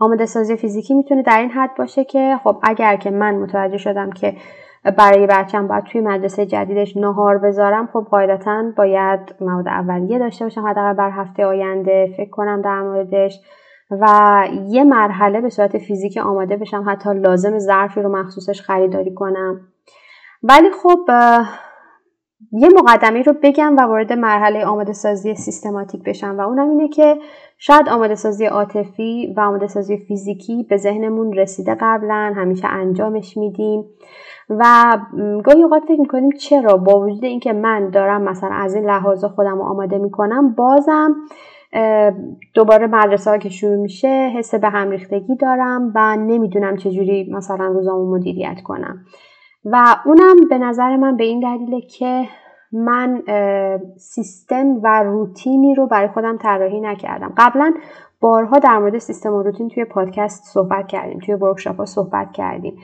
آماده 0.00 0.26
سازی 0.26 0.56
فیزیکی 0.56 0.94
می‌تونه 0.94 1.22
در 1.22 1.40
این 1.40 1.50
حد 1.50 1.70
باشه 1.78 2.04
که 2.04 2.40
خب 2.44 2.56
اگر 2.62 2.96
که 2.96 3.10
من 3.10 3.34
متوجه 3.34 3.78
شدم 3.78 4.10
که 4.10 4.36
برای 4.98 5.26
بچم 5.26 5.66
باید 5.68 5.84
توی 5.84 6.00
مدرسه 6.00 6.46
جدیدش 6.46 6.96
نهار 6.96 7.38
بذارم 7.38 7.88
خب 7.92 8.06
قاعدتا 8.10 8.64
باید 8.76 9.34
مواد 9.40 9.68
اولیه 9.68 10.18
داشته 10.18 10.44
باشم 10.44 10.66
حداقل 10.66 10.92
بر 10.92 11.10
هفته 11.10 11.46
آینده. 11.46 12.14
فکر 12.16 12.30
کنم 12.30 12.62
در 12.62 12.82
موردش 12.82 13.40
و 14.00 14.44
یه 14.68 14.84
مرحله 14.84 15.40
به 15.40 15.48
صورت 15.48 15.78
فیزیکی 15.78 16.20
آماده 16.20 16.56
بشم 16.56 16.84
حتی 16.88 17.14
لازم 17.14 17.58
ظرفی 17.58 18.02
رو 18.02 18.16
مخصوصش 18.16 18.62
خریداری 18.62 19.14
کنم. 19.14 19.60
ولی 20.42 20.70
خب 20.70 21.10
یه 22.52 22.68
مقدمه 22.68 23.22
رو 23.22 23.34
بگم 23.42 23.76
و 23.76 23.80
وارد 23.80 24.12
مرحله 24.12 24.64
آماده 24.64 24.92
سازی 24.92 25.34
سیستماتیک 25.34 26.02
بشم 26.04 26.38
و 26.38 26.40
اونم 26.40 26.70
اینه 26.70 26.88
که 26.88 27.18
شاید 27.58 27.88
آماده 27.88 28.14
سازی 28.14 28.44
عاطفی 28.44 29.34
و 29.36 29.40
آماده 29.40 29.66
سازی 29.66 29.98
فیزیکی 29.98 30.66
به 30.70 30.76
ذهنمون 30.76 31.32
رسیده 31.32 31.76
قبلا 31.80 32.32
همیشه 32.36 32.68
انجامش 32.68 33.36
میدیم 33.36 33.84
و 34.50 34.96
گاهی 35.44 35.62
اوقات 35.62 35.82
فکر 35.82 36.00
می‌کنیم 36.00 36.30
چرا؟ 36.30 36.76
با 36.76 37.00
وجود 37.00 37.24
اینکه 37.24 37.52
من 37.52 37.90
دارم 37.90 38.22
مثلا 38.22 38.50
از 38.52 38.74
این 38.74 38.84
لحاظ 38.84 39.24
خودم 39.24 39.58
رو 39.58 39.62
آماده 39.62 39.98
می‌کنم 39.98 40.54
بازم 40.54 41.14
دوباره 42.54 42.86
مدرسه 42.86 43.30
ها 43.30 43.38
که 43.38 43.48
شروع 43.48 43.76
میشه 43.76 44.32
حس 44.36 44.54
به 44.54 44.68
هم 44.68 44.90
ریختگی 44.90 45.36
دارم 45.36 45.92
و 45.94 46.16
نمی‌دونم 46.16 46.76
چجوری 46.76 47.30
مثلا 47.32 47.66
روزامو 47.66 48.16
مدیریت 48.16 48.62
کنم. 48.64 49.04
و 49.64 49.96
اونم 50.06 50.36
به 50.50 50.58
نظر 50.58 50.96
من 50.96 51.16
به 51.16 51.24
این 51.24 51.40
دلیله 51.40 51.80
که 51.80 52.24
من 52.72 53.22
سیستم 53.96 54.66
و 54.82 55.02
روتینی 55.02 55.74
رو 55.74 55.86
برای 55.86 56.08
خودم 56.08 56.38
طراحی 56.38 56.80
نکردم. 56.80 57.34
قبلا 57.36 57.74
بارها 58.20 58.58
در 58.58 58.78
مورد 58.78 58.98
سیستم 58.98 59.32
و 59.32 59.42
روتین 59.42 59.68
توی 59.68 59.84
پادکست 59.84 60.44
صحبت 60.44 60.86
کردیم 60.86 61.18
توی 61.18 61.34
ورکشاپ 61.34 61.76
ها 61.76 61.84
صحبت 61.84 62.32
کردیم. 62.32 62.76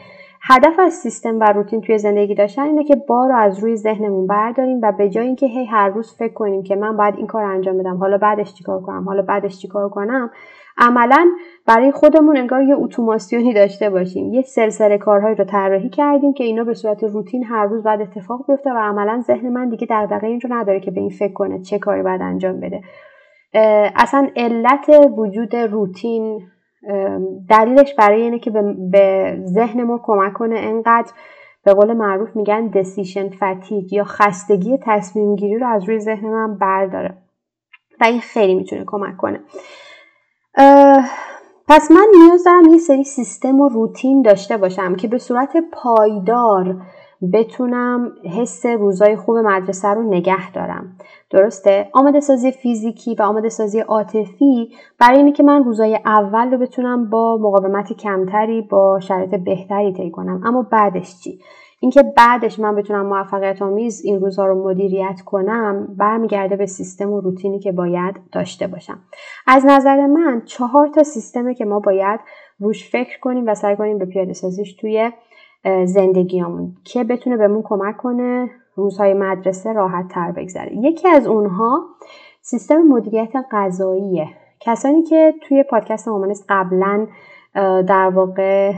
هدف 0.50 0.78
از 0.78 0.92
سیستم 0.92 1.40
و 1.40 1.52
روتین 1.52 1.80
توی 1.80 1.98
زندگی 1.98 2.34
داشتن 2.34 2.62
اینه 2.62 2.84
که 2.84 2.96
بار 2.96 3.28
رو 3.28 3.36
از 3.36 3.58
روی 3.58 3.76
ذهنمون 3.76 4.26
برداریم 4.26 4.80
و 4.82 4.92
به 4.92 5.08
جای 5.08 5.26
اینکه 5.26 5.46
هی 5.46 5.64
هر 5.64 5.88
روز 5.88 6.16
فکر 6.16 6.32
کنیم 6.32 6.62
که 6.62 6.76
من 6.76 6.96
باید 6.96 7.14
این 7.16 7.26
کار 7.26 7.44
انجام 7.44 7.78
بدم 7.78 7.96
حالا 7.96 8.18
بعدش 8.18 8.54
چیکار 8.54 8.80
کنم 8.80 9.04
حالا 9.04 9.22
بعدش 9.22 9.58
چیکار 9.58 9.88
کنم 9.88 10.30
عملا 10.78 11.30
برای 11.66 11.92
خودمون 11.92 12.36
انگار 12.36 12.62
یه 12.62 12.74
اتوماسیونی 12.78 13.54
داشته 13.54 13.90
باشیم. 13.90 14.34
یه 14.34 14.42
سلسله 14.42 14.98
کارهایی 14.98 15.34
رو 15.34 15.44
طراحی 15.44 15.88
کردیم 15.88 16.32
که 16.32 16.44
اینا 16.44 16.64
به 16.64 16.74
صورت 16.74 17.04
روتین 17.04 17.44
هر 17.44 17.66
روز 17.66 17.82
بعد 17.82 18.00
اتفاق 18.00 18.44
بیفته 18.48 18.70
و 18.70 18.78
عملا 18.78 19.22
ذهن 19.26 19.48
من 19.48 19.68
دیگه 19.68 19.86
دغدغه 19.90 20.26
این 20.26 20.40
رو 20.40 20.52
نداره 20.52 20.80
که 20.80 20.90
به 20.90 21.00
این 21.00 21.10
فکر 21.10 21.32
کنه 21.32 21.62
چه 21.62 21.78
کاری 21.78 22.02
باید 22.02 22.22
انجام 22.22 22.60
بده. 22.60 22.80
اصلا 23.96 24.28
علت 24.36 24.90
وجود 25.16 25.56
روتین 25.56 26.42
دلیلش 27.49 27.94
برای 27.94 28.23
اینه 28.23 28.38
که 28.38 28.50
به 28.90 29.37
ذهن 29.47 29.82
ما 29.82 30.00
کمک 30.02 30.32
کنه 30.32 30.56
انقدر 30.58 31.12
به 31.64 31.75
قول 31.75 31.92
معروف 31.92 32.37
میگن 32.37 32.66
دسیشن 32.66 33.28
فتیگ 33.28 33.92
یا 33.92 34.04
خستگی 34.04 34.78
تصمیم 34.82 35.37
گیری 35.37 35.58
رو 35.58 35.66
از 35.66 35.85
روی 35.85 35.99
ذهن 35.99 36.28
من 36.28 36.58
برداره. 36.58 37.14
و 38.00 38.04
این 38.04 38.20
خیلی 38.20 38.54
می‌تونه 38.54 38.85
کمک 38.87 39.16
کنه. 39.16 39.40
پس 41.68 41.90
من 41.90 42.06
نیاز 42.14 42.44
دارم 42.44 42.64
یه 42.73 42.78
سری 42.78 43.04
سیستم 43.04 43.61
و 43.61 43.68
روتین 43.68 44.23
داشته 44.23 44.56
باشم 44.56 44.94
که 44.94 45.08
به 45.08 45.18
صورت 45.18 45.56
پایدار 45.73 46.76
بتونم 47.32 48.12
حس 48.25 48.66
روزای 48.66 49.16
خوب 49.16 49.37
مدرسه 49.37 49.88
رو 49.88 50.02
نگه 50.02 50.52
دارم. 50.52 50.96
درسته؟ 51.30 51.88
آماده 51.92 52.20
سازی 52.20 52.52
فیزیکی 52.52 53.14
و 53.14 53.22
آماده 53.22 53.48
سازی 53.48 53.80
عاطفی 53.80 54.72
برای 54.98 55.18
اینه 55.18 55.32
که 55.32 55.42
من 55.42 55.64
روزای 55.64 55.98
اول 56.04 56.50
رو 56.50 56.58
بتونم 56.58 57.10
با 57.10 57.37
مقاومت 57.37 57.92
کمتری 57.92 58.62
با 58.62 59.00
شرایط 59.00 59.34
بهتری 59.34 59.92
طی 59.92 60.10
کنم. 60.10 60.42
اما 60.44 60.62
بعدش 60.62 61.20
چی؟ 61.20 61.38
اینکه 61.80 62.02
بعدش 62.02 62.58
من 62.58 62.75
بتونم 62.75 63.06
موفقیت 63.06 63.62
آمیز 63.62 64.02
این 64.04 64.20
روزها 64.20 64.46
رو 64.46 64.68
مدیریت 64.68 65.20
کنم 65.25 65.94
برمیگرده 65.98 66.56
به 66.56 66.66
سیستم 66.66 67.10
و 67.10 67.20
روتینی 67.20 67.58
که 67.58 67.72
باید 67.72 68.20
داشته 68.32 68.66
باشم. 68.66 68.98
از 69.46 69.66
نظر 69.66 70.06
من 70.06 70.42
چهار 70.44 70.88
تا 70.88 71.02
سیستمه 71.02 71.54
که 71.54 71.64
ما 71.64 71.81
باید 71.81 72.20
روش 72.61 72.90
فکر 72.90 73.20
کنیم 73.20 73.46
و 73.46 73.54
سعی 73.54 73.76
کنیم 73.76 73.98
به 73.98 74.04
پیاده 74.04 74.33
سازیش 74.33 74.72
توی 74.72 75.11
زندگیمون 75.85 76.77
که 76.85 77.05
بتونه 77.05 77.37
بهمون 77.37 77.62
کمک 77.64 77.97
کنه 77.97 78.51
روزهای 78.75 79.14
مدرسه 79.14 79.73
راحت 79.73 80.09
تر 80.09 80.33
بگذره. 80.33 80.77
یکی 80.77 81.09
از 81.09 81.27
اونها 81.27 81.85
سیستم 82.42 82.83
مدیریت 82.83 83.33
غذاییه. 83.53 84.27
کسانی 84.61 85.03
که 85.03 85.35
توی 85.42 85.62
پادکست 85.62 86.09
مامانست 86.09 86.44
قبلا 86.49 87.07
در 87.88 88.11
واقع 88.14 88.73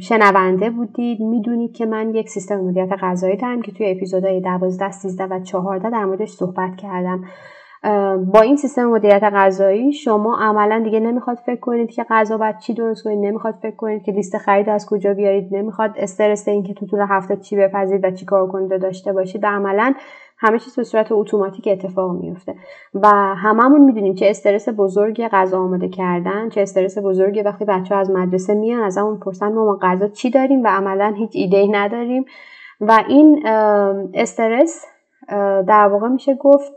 شنونده 0.00 0.70
بودید 0.70 1.20
می‌دونید 1.20 1.72
که 1.72 1.86
من 1.86 2.14
یک 2.14 2.28
سیستم 2.28 2.60
مدیریت 2.60 2.92
غذایی 3.00 3.36
دارم 3.36 3.62
که 3.62 3.72
توی 3.72 3.90
اپیزودهای 3.90 4.40
12, 4.40 4.90
13 4.90 5.24
و 5.24 5.40
14 5.40 5.90
در 5.90 6.04
موردش 6.04 6.30
صحبت 6.30 6.76
کردم. 6.76 7.24
با 8.32 8.40
این 8.40 8.56
سیستم 8.56 8.84
مدیریت 8.84 9.22
غذایی 9.22 9.92
شما 9.92 10.36
عملا 10.40 10.82
دیگه 10.84 11.00
نمی‌خواد 11.00 11.36
فکر 11.36 11.60
کنید 11.60 11.90
که 11.90 12.06
غذا 12.10 12.38
باید 12.38 12.58
چی 12.58 12.74
درست 12.74 13.04
کنید 13.04 13.18
نمی‌خواد 13.18 13.54
فکر 13.62 13.76
کنید 13.76 14.02
که 14.02 14.12
لیست 14.12 14.38
خرید 14.38 14.68
از 14.68 14.86
کجا 14.86 15.14
بیارید 15.14 15.56
نمی‌خواد 15.56 15.90
استرس 15.96 16.48
این 16.48 16.62
که 16.62 16.74
تو 16.74 16.86
طول 16.86 17.00
هفته 17.08 17.36
چی 17.36 17.56
بپزید 17.56 18.04
و 18.04 18.10
چی 18.10 18.24
کار 18.24 18.46
کنید 18.46 18.82
داشته 18.82 19.12
باشید. 19.12 19.46
عملا 19.46 19.94
همه 20.38 20.58
چیز 20.58 20.76
به 20.76 20.84
صورت 20.84 21.12
اتوماتیک 21.12 21.68
اتفاق 21.72 22.12
میفته. 22.12 22.54
و 22.94 23.08
هممون 23.36 23.80
می‌دونیم 23.80 24.14
چه 24.14 24.26
استرس 24.30 24.68
بزرگی 24.68 25.28
غذا 25.28 25.58
آماده 25.60 25.88
کردن 25.88 26.48
چه 26.48 26.60
استرس 26.60 26.98
بزرگی 26.98 27.42
وقتی 27.42 27.64
بچه 27.64 27.94
از 27.94 28.10
مدرسه 28.10 28.54
میان 28.54 28.82
از 28.82 28.98
همون 28.98 29.18
پرسن 29.18 29.52
ما 29.52 29.78
غذا 29.82 30.08
چی 30.08 30.30
داریم 30.30 30.64
و 30.64 30.66
عملا 30.66 31.14
هیچ 31.16 31.30
ایده 31.34 31.66
نداریم. 31.70 32.24
و 32.80 33.04
این 33.08 33.46
استرس 34.14 34.86
در 35.68 35.88
واقع 35.92 36.08
میشه 36.08 36.34
گفت 36.34 36.72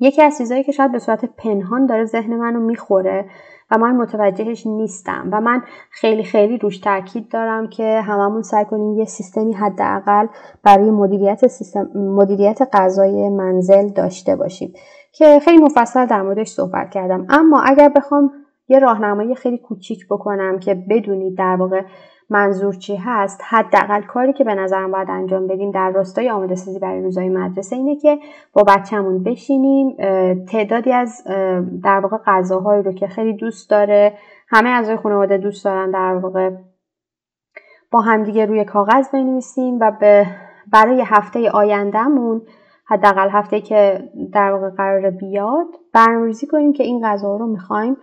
یکی 0.00 0.22
از 0.22 0.38
چیزهایی 0.38 0.64
که 0.64 0.72
شاید 0.72 0.92
به 0.92 0.98
صورت 0.98 1.24
پنهان 1.24 1.86
داره 1.86 2.04
ذهن 2.04 2.36
منو 2.36 2.60
می‌خوره 2.60 3.24
و 3.70 3.78
من 3.78 3.96
متوجهش 3.96 4.66
نیستم 4.66 5.28
و 5.32 5.40
من 5.40 5.62
خیلی 5.90 6.22
خیلی 6.22 6.58
روش 6.58 6.78
تاکید 6.78 7.28
دارم 7.28 7.68
که 7.68 8.00
هممون 8.00 8.42
سعی 8.42 8.64
کنیم 8.64 8.98
یه 8.98 9.04
سیستمی 9.04 9.52
حداقل 9.52 10.26
برای 10.62 10.90
مدیریت 10.90 11.46
سیستم 11.46 11.90
مدیریت 11.94 12.68
غذای 12.72 13.28
منزل 13.28 13.88
داشته 13.88 14.36
باشیم. 14.36 14.72
که 15.12 15.40
خیلی 15.44 15.62
مفصل 15.62 16.06
در 16.06 16.22
موردش 16.22 16.48
صحبت 16.48 16.90
کردم. 16.90 17.26
اما 17.28 17.60
اگر 17.60 17.88
بخوام 17.88 18.30
یه 18.68 18.78
راهنمایی 18.78 19.34
خیلی 19.34 19.58
کوچیک 19.58 20.06
بکنم 20.10 20.58
که 20.58 20.74
بدونید 20.74 21.38
در 21.38 21.56
واقع 21.56 21.82
منظور 22.30 22.74
چی 22.74 22.96
هست؟ 22.96 23.40
حداقل 23.44 24.02
کاری 24.02 24.32
که 24.32 24.44
به 24.44 24.54
نظرم 24.54 24.90
باید 24.90 25.10
انجام 25.10 25.46
بدیم 25.46 25.70
در 25.70 25.90
راستای 25.90 26.30
آماده 26.30 26.54
سازی 26.54 26.78
برای 26.78 27.02
روزهای 27.02 27.28
مدرسه 27.28 27.76
اینه 27.76 27.96
که 27.96 28.18
با 28.52 28.62
بچهمون 28.62 29.22
بشینیم 29.22 29.96
تعدادی 30.44 30.92
از 30.92 31.24
در 31.84 32.00
واقع 32.00 32.16
غذاهایی 32.26 32.82
رو 32.82 32.92
که 32.92 33.06
خیلی 33.06 33.32
دوست 33.32 33.70
داره 33.70 34.14
همه 34.48 34.70
اعضای 34.70 34.96
خانواده 34.96 35.38
دوست 35.38 35.64
دارن 35.64 35.90
در 35.90 36.14
واقع 36.14 36.50
با 37.90 38.00
همدیگه 38.00 38.46
روی 38.46 38.64
کاغذ 38.64 39.10
بنویسیم 39.12 39.78
و 39.80 39.92
به 40.00 40.26
برای 40.72 41.02
هفته 41.06 41.50
آیندهمون 41.50 42.42
حداقل 42.86 43.28
هفته 43.30 43.60
که 43.60 44.08
در 44.32 44.52
واقع 44.52 44.70
قرار 44.70 45.10
بیاد 45.10 45.66
برنامه‌ریزی 45.94 46.46
کنیم 46.46 46.72
که 46.72 46.84
این 46.84 47.00
غذا 47.04 47.36
رو 47.36 47.46
می‌خوایم 47.46 47.96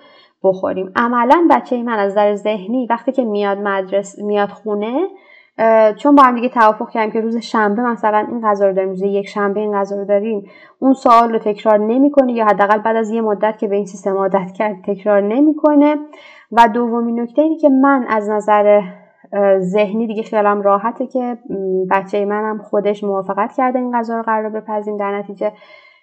بخوریم. 0.48 0.92
عملا 0.96 1.48
بچه 1.52 1.84
من 1.84 2.00
از 2.00 2.12
نظر 2.12 2.36
ذهنی 2.36 2.88
وقتی 2.90 3.12
که 3.12 3.24
میاد 3.26 3.58
مدرس 3.58 4.20
میاد 4.20 4.50
خونه 4.50 5.08
چون 5.96 6.16
با 6.16 6.24
هم 6.24 6.36
دیگه 6.36 6.50
توافق 6.50 6.90
کردیم 6.90 7.12
که 7.12 7.22
روز 7.22 7.38
شنبه 7.38 7.82
مثلا 7.82 8.28
این 8.32 8.42
غذا 8.48 8.68
رو 8.68 8.74
داریم 8.74 8.90
روز 8.90 9.02
یک 9.02 9.28
شنبه 9.28 9.60
این 9.60 9.74
غذا 9.74 9.96
رو 9.96 10.06
داریم 10.06 10.50
اون 10.80 10.94
سوال 10.94 11.32
رو 11.34 11.40
تکرار 11.40 11.78
نمی‌کنه 11.78 12.34
یا 12.34 12.46
حداقل 12.46 12.78
بعد 12.78 12.96
از 12.96 13.10
یه 13.10 13.22
مدت 13.22 13.58
که 13.58 13.68
به 13.68 13.76
این 13.76 13.86
سیستم 13.86 14.18
عادت 14.18 14.52
کرد 14.52 14.76
تکرار 14.86 15.22
نمی‌کنه. 15.22 15.96
و 16.52 16.68
دومین 16.74 17.20
نکته 17.20 17.42
اینه 17.42 17.58
که 17.58 17.70
من 17.70 18.06
از 18.10 18.30
نظر 18.30 18.82
ذهنی 19.60 20.08
دیگه 20.08 20.24
خیالم 20.24 20.62
راحته 20.62 21.08
که 21.08 21.38
بچه 21.92 22.26
منم 22.26 22.58
خودش 22.58 23.04
موافقت 23.04 23.54
کرده 23.58 23.80
این 23.80 23.98
غذا 23.98 24.18
رو 24.18 24.24
قرار 24.24 24.50
بپذیم 24.50 24.98
در 24.98 25.18
نتیجه 25.18 25.52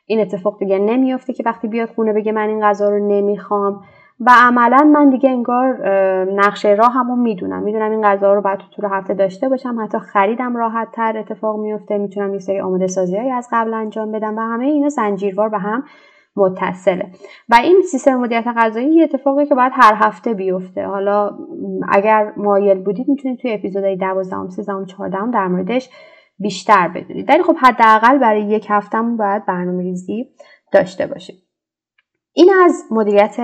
این 0.06 0.20
اتفاق 0.20 0.58
دیگه 0.58 0.78
نمیافته 0.78 1.32
که 1.32 1.42
وقتی 1.46 1.68
بیاد 1.68 1.88
خونه 1.88 2.12
بگه 2.12 2.32
من 2.32 2.48
این 2.48 2.60
غذا 2.60 2.88
رو 2.88 3.08
نمی‌خوام. 3.08 3.80
و 4.26 4.30
عملا 4.42 4.84
من 4.84 5.10
دیگه 5.10 5.30
انگار 5.30 5.88
نقشه 6.30 6.68
راه 6.68 6.92
همون 6.92 7.18
می‌دونم. 7.18 7.62
می‌دونم 7.62 7.90
این 7.90 8.02
غذا 8.02 8.34
رو 8.34 8.40
باید 8.40 8.58
تو 8.58 8.66
طول 8.76 8.90
هفته 8.90 9.14
داشته 9.14 9.48
باشم. 9.48 9.76
حتی 9.82 9.98
خریدم 9.98 10.56
راحت 10.56 10.88
تر 10.92 11.18
اتفاق 11.18 11.60
میفته 11.60 11.98
می‌تونم 11.98 12.32
یه 12.32 12.38
سری 12.38 12.60
آماده 12.60 12.86
سازی 12.86 13.16
از 13.16 13.48
قبل 13.52 13.74
انجام 13.74 14.12
بدم 14.12 14.36
و 14.36 14.40
همه 14.40 14.64
اینا 14.64 14.88
زنجیروار 14.88 15.48
به 15.48 15.58
هم 15.58 15.84
متصله. 16.36 17.06
و 17.48 17.54
این 17.54 17.82
سیستم 17.90 18.14
مدیریت 18.14 18.46
غذایی 18.56 18.94
یه 18.94 19.04
اتفاقی 19.04 19.46
که 19.46 19.54
باید 19.54 19.72
هر 19.74 19.94
هفته 19.96 20.34
بیفته. 20.34 20.86
حالا 20.86 21.30
اگر 21.88 22.32
مایل 22.36 22.84
بودید 22.84 23.08
می‌تونید 23.08 23.38
توی 23.38 23.52
اپیزودهای 23.52 23.96
12 23.96 24.50
13 24.50 24.72
14 24.86 25.30
در 25.32 25.48
موردش 25.48 25.90
بیشتر 26.38 26.88
بدونید. 26.88 27.28
ولی 27.28 27.42
خب 27.42 27.56
حداقل 27.56 28.18
برای 28.18 28.42
یک 28.42 28.66
هفتهمون 28.68 29.16
باید 29.16 29.46
برنامه 29.46 29.82
ریزی 29.82 30.28
داشته 30.72 31.06
باشیم. 31.06 31.36
این 32.32 32.50
از 32.64 32.84
مدیریت 32.90 33.36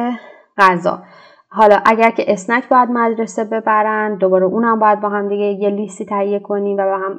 غذا. 0.58 1.02
حالا 1.52 1.80
اگر 1.84 2.10
که 2.10 2.32
اسنک 2.32 2.68
باید 2.68 2.88
مدرسه 2.90 3.44
ببرن 3.44 4.14
دوباره 4.14 4.44
اونم 4.44 4.78
باید 4.78 5.00
با 5.00 5.08
هم 5.08 5.28
دیگه 5.28 5.44
یه 5.44 5.70
لیستی 5.70 6.04
تهیه 6.04 6.38
کنیم 6.38 6.76
و 6.76 6.84
با 6.84 6.96
هم 6.96 7.18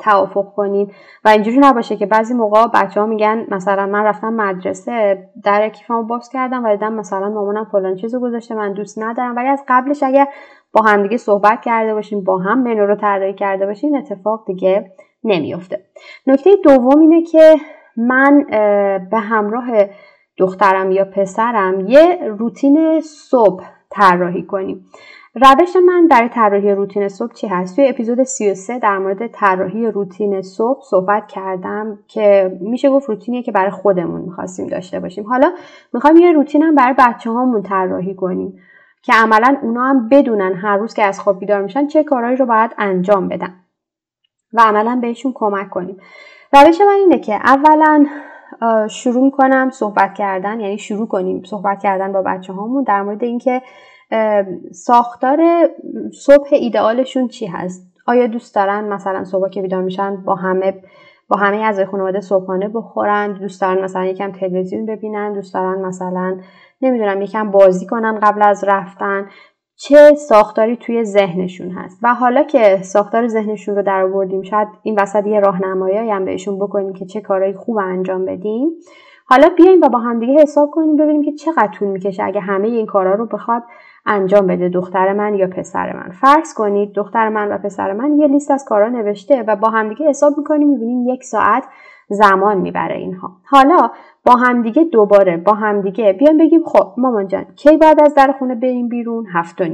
توافق 0.00 0.54
کنیم. 0.54 0.90
و 1.24 1.28
اینجوری 1.28 1.58
نباشه 1.58 1.96
که 1.96 2.06
بعضی 2.06 2.34
موقع 2.34 2.66
بچه 2.74 3.00
ها 3.00 3.06
میگن 3.06 3.46
مثلا 3.50 3.86
من 3.86 4.04
رفتم 4.04 4.32
مدرسه 4.32 5.28
در 5.44 5.68
کیفمو 5.68 6.02
باز 6.02 6.28
کردم 6.28 6.64
و 6.64 6.70
دیدم 6.70 6.92
مثلا 6.92 7.28
مامانم 7.28 7.64
فلان 7.64 7.96
چیزو 7.96 8.20
گذاشته 8.20 8.54
من 8.54 8.72
دوست 8.72 8.98
ندارم. 8.98 9.36
ولی 9.36 9.48
از 9.48 9.64
قبلش 9.68 10.02
اگر 10.02 10.26
با 10.72 10.82
هم 10.82 11.02
دیگه 11.02 11.16
صحبت 11.16 11.60
کرده 11.60 11.94
باشیم 11.94 12.24
با 12.24 12.38
هم 12.38 12.62
منو 12.62 12.86
رو 12.86 12.94
طراحی 12.96 13.34
کرده 13.34 13.66
باشیم 13.66 13.94
اتفاق 13.94 14.44
دیگه 14.46 14.92
نمیافته. 15.24 15.80
نکته 16.26 16.50
دوم 16.64 17.00
اینه 17.00 17.22
که 17.22 17.56
من 17.96 18.44
به 19.10 19.18
همراه 19.18 19.66
دخترم 20.38 20.90
یا 20.92 21.04
پسرم 21.04 21.80
یه 21.88 22.18
روتین 22.38 23.00
صبح 23.00 23.64
طراحی 23.90 24.42
کنیم. 24.42 24.86
روش 25.34 25.76
من 25.86 26.08
برای 26.08 26.28
طراحی 26.28 26.70
روتین 26.70 27.08
صبح 27.08 27.32
چی 27.32 27.46
هست؟ 27.46 27.76
توی 27.76 27.88
اپیزود 27.88 28.22
33 28.22 28.78
در 28.78 28.98
مورد 28.98 29.26
طراحی 29.26 29.86
روتین 29.86 30.42
صبح 30.42 30.82
صحبت 30.82 31.26
کردم 31.26 31.98
که 32.08 32.58
میشه 32.60 32.90
گفت 32.90 33.08
روتینیه 33.08 33.42
که 33.42 33.52
برای 33.52 33.70
خودمون 33.70 34.20
می‌خواستیم 34.20 34.66
داشته 34.66 35.00
باشیم. 35.00 35.24
حالا 35.24 35.52
می‌خوایم 35.92 36.16
یه 36.16 36.32
روتین 36.32 36.62
هم 36.62 36.74
برای 36.74 36.94
بچه 36.98 37.30
هامون 37.30 37.62
طراحی 37.62 38.14
کنیم 38.14 38.58
که 39.02 39.12
عملا 39.12 39.56
اونا 39.62 39.84
هم 39.84 40.08
بدونن 40.08 40.54
هر 40.54 40.76
روز 40.76 40.94
که 40.94 41.04
از 41.04 41.20
خواب 41.20 41.40
بیدار 41.40 41.62
میشن 41.62 41.86
چه 41.86 42.04
کارهایی 42.04 42.36
رو 42.36 42.46
باید 42.46 42.70
انجام 42.78 43.28
بدن 43.28 43.54
و 44.52 44.60
عملا 44.60 44.98
بهشون 45.02 45.32
کمک 45.34 45.70
کنیم. 45.70 45.96
روش 46.52 46.80
من 46.80 46.88
اینه 46.88 47.18
که 47.18 47.34
اولا 47.34 48.06
شروع 48.88 49.24
می‌کنم 49.24 49.70
صحبت 49.70 50.14
کردن 50.14 50.60
یعنی 50.60 50.78
شروع 50.78 51.08
کنیم 51.08 51.42
صحبت 51.42 51.82
کردن 51.82 52.12
با 52.12 52.22
بچه 52.22 52.52
هامون 52.52 52.82
در 52.82 53.02
مورد 53.02 53.24
اینکه 53.24 53.62
ساختار 54.72 55.68
صبح 56.12 56.48
ایدئالشون 56.52 57.28
چی 57.28 57.46
هست؟ 57.46 57.92
آیا 58.06 58.26
دوست 58.26 58.54
دارن 58.54 58.84
مثلا 58.84 59.24
صبح 59.24 59.48
که 59.48 59.62
بیدار 59.62 59.82
میشن 59.82 60.16
با 60.16 60.34
همه 60.34 60.74
با 61.28 61.36
همه 61.36 61.56
از 61.56 61.80
خانواده 61.80 62.20
صبحانه 62.20 62.68
بخورن؟ 62.68 63.32
دوست 63.32 63.60
دارن 63.60 63.84
مثلا 63.84 64.04
یکم 64.04 64.32
تلویزیون 64.32 64.86
ببینن؟ 64.86 65.32
دوست 65.32 65.54
دارن 65.54 65.84
مثلا 65.84 66.38
نمی‌دونم 66.82 67.22
یکم 67.22 67.50
بازی 67.50 67.86
کنن 67.86 68.20
قبل 68.22 68.42
از 68.42 68.64
رفتن؟ 68.64 69.26
چه 69.78 70.14
ساختاری 70.14 70.76
توی 70.76 71.04
ذهنشون 71.04 71.70
هست. 71.70 71.98
و 72.02 72.14
حالا 72.14 72.42
که 72.42 72.82
ساختار 72.82 73.28
ذهنشون 73.28 73.76
رو 73.76 73.82
در 73.82 74.02
آوردیم 74.02 74.42
شاید 74.42 74.68
این 74.82 75.00
وسط 75.00 75.26
یه 75.26 75.40
راهنمایی 75.40 76.10
هم 76.10 76.24
بهشون 76.24 76.58
بکنیم 76.58 76.92
که 76.92 77.06
چه 77.06 77.20
کارهایی 77.20 77.54
خوب 77.54 77.78
انجام 77.78 78.24
بدیم. 78.24 78.70
حالا 79.28 79.48
بیایم 79.56 79.80
و 79.82 79.88
با 79.88 79.98
همدیگه 79.98 80.42
حساب 80.42 80.70
کنیم 80.70 80.96
ببینیم 80.96 81.22
که 81.22 81.32
چقدر 81.32 81.66
طول 81.72 81.88
می‌کشه 81.88 82.24
اگه 82.24 82.40
همه 82.40 82.68
این 82.68 82.86
کارا 82.86 83.14
رو 83.14 83.26
بخواد 83.26 83.62
انجام 84.06 84.46
بده 84.46 84.68
دختر 84.68 85.12
من 85.12 85.34
یا 85.34 85.46
پسر 85.46 85.96
من. 85.96 86.10
فرض 86.10 86.54
کنید 86.54 86.92
دختر 86.92 87.28
من 87.28 87.48
و 87.48 87.58
پسر 87.58 87.92
من 87.92 88.18
یه 88.18 88.26
لیست 88.26 88.50
از 88.50 88.64
کارا 88.64 88.88
نوشته 88.88 89.42
و 89.42 89.56
با 89.56 89.68
همدیگه 89.68 90.08
حساب 90.08 90.38
می‌کنیم 90.38 90.68
می‌بینیم 90.68 91.08
یک 91.08 91.24
ساعت 91.24 91.64
زمان 92.08 92.58
می‌بره 92.58 92.96
اینها. 92.96 93.30
حالا 93.44 93.90
با 94.24 94.32
همدیگه 94.32 94.84
دوباره 94.84 95.36
با 95.36 95.52
همدیگه 95.52 96.12
بیایم 96.12 96.38
بگیم 96.38 96.64
خب 96.64 96.92
مامان 96.96 97.28
جان 97.28 97.44
کی 97.56 97.76
بعد 97.76 98.00
از 98.00 98.14
در 98.14 98.34
خونه 98.38 98.54
بریم 98.54 98.88
بیرون؟ 98.88 99.26
هفت 99.32 99.60
و 99.60 99.64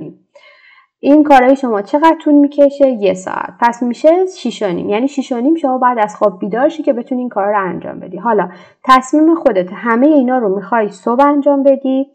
این 1.04 1.24
کارهای 1.24 1.56
شما 1.56 1.82
چقدر 1.82 2.16
طول 2.24 2.34
می‌کشه؟ 2.34 2.88
یه 2.88 3.14
ساعت. 3.14 3.54
پس 3.60 3.82
میشه 3.82 4.26
شیش 4.36 4.62
و 4.62 4.66
نیم. 4.66 4.88
یعنی 4.88 5.08
شیش 5.08 5.32
و 5.32 5.40
نیم 5.40 5.54
شما 5.54 5.78
بعد 5.78 5.98
از 5.98 6.16
خواب 6.16 6.38
بیدار 6.38 6.68
شی 6.68 6.82
که 6.82 6.92
بتونی 6.92 7.20
این 7.20 7.28
کار 7.28 7.46
رو 7.46 7.68
انجام 7.68 8.00
بدی. 8.00 8.16
حالا 8.16 8.48
تصمیم 8.84 9.34
خودت 9.34 9.72
همه 9.72 10.06
اینا 10.06 10.38
رو 10.38 10.54
می‌خوای 10.56 10.88
صبح 10.88 11.26
انجام 11.26 11.62
بدی 11.62 12.06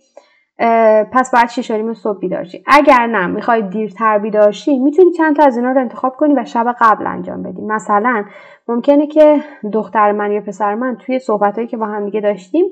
پس 1.11 1.31
باید 1.31 1.85
و 1.85 1.93
صبح 1.93 2.19
بیدار 2.19 2.43
شی. 2.43 2.63
اگر 2.67 3.07
نه 3.07 3.27
می‌خوای 3.27 3.61
دیرتر 3.61 4.17
بیدار 4.17 4.51
شی 4.51 4.79
می‌تونی 4.79 5.11
چند 5.11 5.35
تا 5.35 5.43
از 5.43 5.57
اینا 5.57 5.71
رو 5.71 5.81
انتخاب 5.81 6.15
کنی 6.15 6.33
و 6.33 6.45
شب 6.45 6.75
قبل 6.79 7.07
انجام 7.07 7.43
بدی. 7.43 7.61
مثلا 7.61 8.25
ممکنه 8.67 9.07
که 9.07 9.39
دختر 9.73 10.11
من 10.11 10.31
یا 10.31 10.41
پسر 10.41 10.75
من 10.75 10.97
توی 11.05 11.19
صحبتهایی 11.19 11.67
که 11.67 11.77
با 11.77 11.85
هم 11.85 12.05
دیگه 12.05 12.21
داشتیم 12.21 12.65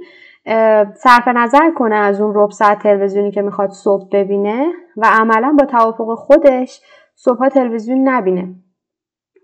صرف 0.95 1.27
نظر 1.27 1.71
کنه 1.71 1.95
از 1.95 2.21
اون 2.21 2.31
رب 2.35 2.51
ساعت 2.51 2.79
تلویزیونی 2.79 3.31
که 3.31 3.41
می‌خواد 3.41 3.69
صبح 3.69 4.09
ببینه 4.11 4.71
و 4.97 5.05
عملا 5.11 5.55
با 5.59 5.65
توافق 5.65 6.15
خودش 6.15 6.81
صبح 7.15 7.49
تلویزیون 7.49 8.09
نبینه. 8.09 8.55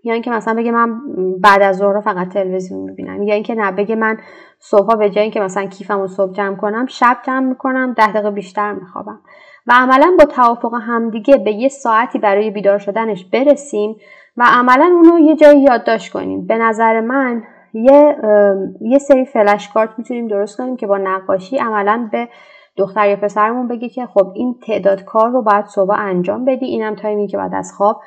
یا 0.04 0.12
اینکه 0.14 0.30
مثلا 0.30 0.54
بگه 0.54 0.70
من 0.70 1.00
بعد 1.40 1.62
از 1.62 1.76
ظهر 1.76 2.00
فقط 2.00 2.28
تلویزیون 2.28 2.80
می‌بینم. 2.80 3.22
یا 3.22 3.34
اینکه 3.34 3.54
نه 3.54 3.72
بگه 3.72 3.94
من 3.94 4.18
صبح 4.58 4.96
به 4.98 5.10
جای 5.10 5.22
اینکه 5.22 5.40
مثلا 5.40 5.66
کیفم 5.66 6.00
و 6.00 6.06
صبح 6.06 6.32
جمع 6.32 6.56
کنم 6.56 6.86
شب 6.86 7.16
جمع 7.22 7.48
می‌کنم 7.48 7.92
ده 7.92 8.12
دقیقه 8.12 8.30
بیشتر 8.30 8.72
میخوابم. 8.72 9.20
و 9.66 9.72
عملا 9.74 10.16
با 10.18 10.24
توافق 10.24 10.74
همدیگه 10.74 11.36
به 11.36 11.52
یه 11.52 11.68
ساعتی 11.68 12.18
برای 12.18 12.50
بیدار 12.50 12.78
شدنش 12.78 13.24
برسیم 13.24 13.96
و 14.36 14.44
عملا 14.46 14.84
اونو 14.84 15.18
یه 15.18 15.36
جایی 15.36 15.62
یادداشت 15.62 16.12
کنیم. 16.12 16.46
به 16.46 16.58
نظر 16.58 17.00
من 17.00 17.42
یه 17.74 18.16
یه 18.80 18.98
سری 18.98 19.24
flashcard 19.24 19.90
می‌تونیم 19.98 20.28
درست 20.28 20.56
کنیم 20.56 20.76
که 20.76 20.86
با 20.86 20.98
نقاشی 20.98 21.58
عملا 21.58 22.08
به 22.12 22.28
دختر 22.76 23.08
یا 23.08 23.16
پسرمون 23.16 23.68
بگه 23.68 23.88
که 23.88 24.06
خب 24.06 24.32
این 24.34 24.54
تعداد 24.66 25.04
کار 25.04 25.30
رو 25.30 25.42
باید 25.42 25.64
صبح 25.64 25.94
انجام 25.98 26.44
بدی 26.44 26.66
اینم 26.66 26.94
time 26.94 27.20
ی 27.20 27.26
که 27.26 27.36
بعد 27.36 27.54
از 27.54 27.72
خواب 27.76 28.00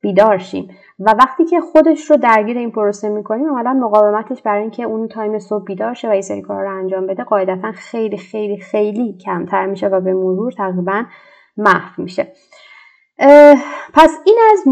بیدار 0.00 0.38
شیم. 0.38 0.68
و 0.98 1.14
وقتی 1.18 1.44
که 1.44 1.60
خودش 1.60 2.10
رو 2.10 2.16
درگیر 2.16 2.58
این 2.58 2.70
پروسه 2.70 3.08
می‌کنیم 3.08 3.48
عملا 3.48 3.72
مقاومتش 3.72 4.42
برای 4.42 4.62
اینکه 4.62 4.82
اون 4.82 5.08
time 5.08 5.38
صبح 5.38 5.64
بیدار 5.64 5.94
شه 5.94 6.08
و 6.08 6.10
این 6.10 6.22
سری 6.22 6.42
کار 6.42 6.62
رو 6.62 6.78
انجام 6.78 7.06
بده 7.06 7.24
قاعدتا 7.24 7.72
خیلی 7.72 8.16
خیلی 8.16 8.56
خیلی 8.56 9.18
کمتر 9.24 9.66
میشه 9.66 9.88
و 9.88 10.00
به 10.00 10.14
مرور 10.14 10.52
تقریبا 10.52 11.04
محو 11.56 12.02
میشه. 12.02 12.32
پس 13.94 14.18
این 14.26 14.38
از 14.52 14.68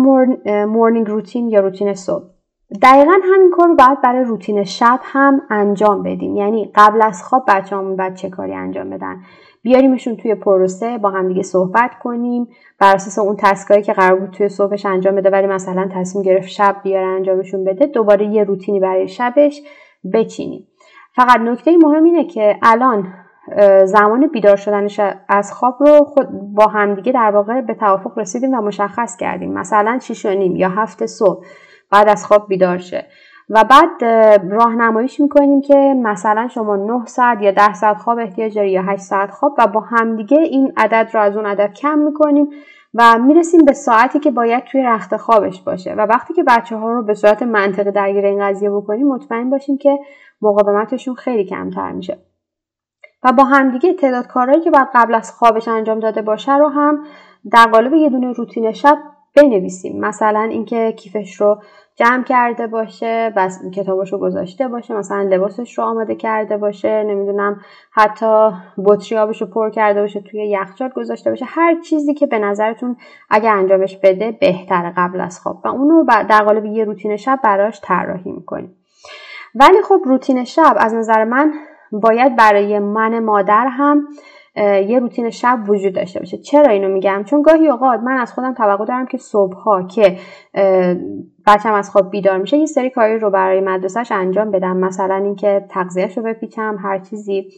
مورنینگ 0.66 1.08
روتین 1.08 1.48
یا 1.48 1.60
روتین 1.60 1.94
صبح. 1.94 2.39
دقیقا 2.82 3.12
همین 3.34 3.50
کار 3.50 3.68
رو 3.68 3.74
باید 3.74 4.00
برای 4.00 4.24
روتین 4.24 4.64
شب 4.64 5.00
هم 5.02 5.42
انجام 5.50 6.02
بدیم. 6.02 6.36
یعنی 6.36 6.72
قبل 6.74 7.02
از 7.02 7.22
خواب 7.22 7.44
بچه 7.48 7.76
همون 7.76 7.96
باید 7.96 8.14
چه 8.14 8.30
کاری 8.30 8.54
انجام 8.54 8.90
بدن؟ 8.90 9.16
بیاریمشون 9.62 10.16
توی 10.16 10.34
پروسه 10.34 10.98
با 10.98 11.10
هم 11.10 11.28
دیگه 11.28 11.42
صحبت 11.42 11.90
کنیم. 12.02 12.48
بر 12.78 12.94
اساس 12.94 13.18
اون 13.18 13.36
تسکایی 13.38 13.82
که 13.82 13.92
قرار 13.92 14.20
بود 14.20 14.30
توی 14.30 14.48
صبحش 14.48 14.86
انجام 14.86 15.14
بده 15.14 15.30
ولی 15.30 15.46
مثلا 15.46 15.88
تصمیم 15.92 16.24
گرفت 16.24 16.48
شب 16.48 16.76
بیاره 16.82 17.06
انجامشون 17.06 17.64
بده 17.64 17.86
دوباره 17.86 18.26
یه 18.26 18.44
روتینی 18.44 18.80
برای 18.80 19.08
شبش 19.08 19.62
بچینیم. 20.12 20.66
فقط 21.16 21.40
نکته 21.40 21.76
مهم 21.76 22.04
اینه 22.04 22.24
که 22.24 22.56
الان 22.62 23.14
زمان 23.84 24.26
بیدار 24.26 24.56
شدنش 24.56 25.00
از 25.28 25.52
خواب 25.52 25.76
رو 25.80 26.04
خود 26.04 26.28
با 26.54 26.66
همدیگه 26.66 27.12
در 27.12 27.30
واقع 27.30 27.60
به 27.60 27.74
توافق 27.74 28.18
رسیدیم 28.18 28.54
و 28.54 28.60
مشخص 28.60 29.16
کردیم. 29.16 29.52
مثلا 29.52 29.98
6 30.02 30.26
نیم 30.26 30.56
یا 30.56 30.68
هفت 30.68 31.06
صبح. 31.06 31.44
بعد 31.90 32.08
از 32.08 32.26
خواب 32.26 32.48
بیدار 32.48 32.78
شه. 32.78 33.06
و 33.50 33.64
بعد 33.64 34.04
راهنماییش 34.52 35.20
می‌کنیم 35.20 35.60
که 35.60 35.94
مثلا 36.02 36.48
شما 36.48 36.76
9 36.76 37.06
ساعت 37.06 37.42
یا 37.42 37.50
10 37.50 37.74
ساعت 37.74 37.96
خواب 37.96 38.18
احتیاج 38.18 38.54
داری 38.54 38.70
یا 38.70 38.82
8 38.82 39.02
ساعت 39.02 39.30
خواب 39.30 39.54
و 39.58 39.66
با 39.66 39.80
همدیگه 39.80 40.38
این 40.38 40.72
عدد 40.76 41.10
رو 41.12 41.20
از 41.20 41.36
اون 41.36 41.46
عدد 41.46 41.72
کم 41.72 41.98
می‌کنیم 41.98 42.48
و 42.94 43.18
می‌رسیم 43.18 43.64
به 43.64 43.72
ساعتی 43.72 44.18
که 44.18 44.30
باید 44.30 44.64
توی 44.64 44.82
رخت 44.82 45.16
خوابش 45.16 45.62
باشه. 45.62 45.94
و 45.94 46.00
وقتی 46.00 46.34
که 46.34 46.42
بچه 46.42 46.76
ها 46.76 46.92
رو 46.92 47.02
به 47.02 47.14
صورت 47.14 47.42
منطقی 47.42 47.90
درگیر 47.90 48.26
این 48.26 48.48
قضیه 48.48 48.70
بکنیم 48.70 49.06
مطمئن 49.06 49.50
باشیم 49.50 49.78
که 49.78 49.98
مقاومتشون 50.42 51.14
خیلی 51.14 51.44
کمتر 51.44 51.92
میشه. 51.92 52.18
و 53.22 53.32
با 53.32 53.44
همدیگه 53.44 53.92
تعداد 53.92 54.26
کارهایی 54.26 54.60
که 54.60 54.70
باید 54.70 54.88
قبل 54.94 55.14
از 55.14 55.32
خوابش 55.32 55.68
انجام 55.68 56.00
داده 56.00 56.22
باشه 56.22 56.56
رو 56.56 56.68
هم 56.68 57.04
در 57.52 57.66
قالب 57.66 57.94
یه 57.94 58.10
دونه 58.10 58.32
روتین 58.32 58.72
شب 58.72 58.98
بنویسیم. 59.36 60.00
مثلا 60.00 60.42
اینکه 60.42 60.92
کیفش 60.92 61.40
رو 61.40 61.62
جمع 62.00 62.22
کرده 62.22 62.66
باشه 62.66 63.32
بس 63.36 63.60
کتابش 63.74 64.12
رو 64.12 64.18
گذاشته 64.18 64.68
باشه 64.68 64.94
مثلا 64.94 65.22
لباسش 65.22 65.78
رو 65.78 65.84
آماده 65.84 66.14
کرده 66.14 66.56
باشه 66.56 67.02
نمی‌دونم 67.02 67.60
حتی 67.92 68.50
بطری 68.84 69.18
آبش 69.18 69.40
رو 69.40 69.46
پر 69.46 69.70
کرده 69.70 70.00
باشه 70.00 70.20
توی 70.20 70.50
یخچال 70.50 70.88
گذاشته 70.96 71.30
باشه 71.30 71.44
هر 71.48 71.80
چیزی 71.80 72.14
که 72.14 72.26
به 72.26 72.38
نظرتون 72.38 72.96
اگه 73.30 73.50
انجامش 73.50 73.96
بده 74.02 74.32
بهتره 74.40 74.92
قبل 74.96 75.20
از 75.20 75.40
خواب. 75.40 75.60
و 75.64 75.68
اونو 75.68 76.04
در 76.04 76.42
قالب 76.44 76.64
یه 76.64 76.84
روتین 76.84 77.16
شب 77.16 77.38
براش 77.44 77.80
طراحی 77.84 78.32
می‌کنیم. 78.32 78.76
ولی 79.54 79.82
خب 79.82 80.00
روتین 80.04 80.44
شب 80.44 80.76
از 80.78 80.94
نظر 80.94 81.24
من 81.24 81.52
باید 81.92 82.36
برای 82.36 82.78
من 82.78 83.18
مادر 83.18 83.66
هم 83.66 84.08
یه 84.86 84.98
روتین 84.98 85.30
شب 85.30 85.58
وجود 85.68 85.94
داشته 85.94 86.18
باشه. 86.18 86.38
چرا 86.38 86.72
اینو 86.72 86.88
میگم؟ 86.88 87.24
چون 87.24 87.42
گاهی 87.42 87.68
اوقات 87.68 88.00
من 88.00 88.16
از 88.16 88.32
خودم 88.32 88.54
توقع 88.54 88.84
دارم 88.84 89.06
که 89.06 89.18
صبحها 89.18 89.82
که 89.82 90.18
بچم 91.46 91.74
از 91.74 91.90
خواب 91.90 92.10
بیدار 92.10 92.38
میشه 92.38 92.56
یه 92.56 92.66
سری 92.66 92.90
کاری 92.90 93.18
رو 93.18 93.30
برای 93.30 93.60
مدرسهش 93.60 94.12
انجام 94.12 94.50
بدم. 94.50 94.76
مثلا 94.76 95.14
اینکه 95.14 95.64
تغذیهش 95.68 96.16
رو 96.16 96.22
بپیچم 96.22 96.78
هر 96.82 96.98
چیزی. 96.98 97.48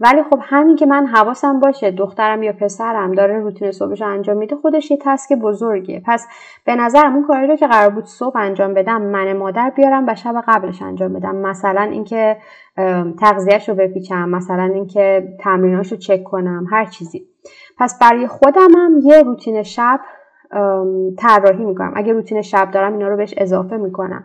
ولی 0.00 0.22
خب 0.22 0.38
همین 0.42 0.76
که 0.76 0.86
من 0.86 1.06
حواسم 1.06 1.60
باشه 1.60 1.90
دخترم 1.90 2.42
یا 2.42 2.52
پسرم 2.52 3.12
داره 3.12 3.38
روتین 3.38 3.72
صبحش 3.72 4.02
انجام 4.02 4.36
میده 4.36 4.56
خودش 4.56 4.90
یه 4.90 4.98
تسک 5.00 5.32
بزرگیه. 5.32 6.02
پس 6.06 6.26
به 6.64 6.76
نظرم 6.76 7.14
اون 7.14 7.26
کاری 7.26 7.46
رو 7.46 7.56
که 7.56 7.66
قرار 7.66 7.90
بود 7.90 8.04
صبح 8.04 8.36
انجام 8.36 8.74
بدم 8.74 9.02
من 9.02 9.32
مادر 9.32 9.70
بیارم 9.70 10.04
و 10.08 10.14
شب 10.14 10.44
قبلش 10.48 10.82
انجام 10.82 11.12
بدم. 11.12 11.36
مثلا 11.36 11.82
اینکه 11.82 12.36
تغذیهش 13.20 13.68
رو 13.68 13.74
بپیچم 13.74 14.28
مثلا 14.28 14.64
اینکه 14.74 15.36
تمریناش 15.40 15.92
رو 15.92 15.98
چک 15.98 16.24
کنم 16.24 16.66
هر 16.70 16.84
چیزی. 16.84 17.26
پس 17.78 17.98
برای 17.98 18.26
خودم 18.26 18.70
هم 18.76 19.00
یه 19.02 19.22
روتین 19.22 19.62
شب 19.62 20.00
طراحی 21.18 21.64
می‌کنم. 21.64 21.92
اگه 21.96 22.12
روتین 22.12 22.42
شب 22.42 22.70
دارم 22.70 22.92
اینا 22.92 23.08
رو 23.08 23.16
بهش 23.16 23.34
اضافه 23.36 23.76
می‌کنم. 23.76 24.24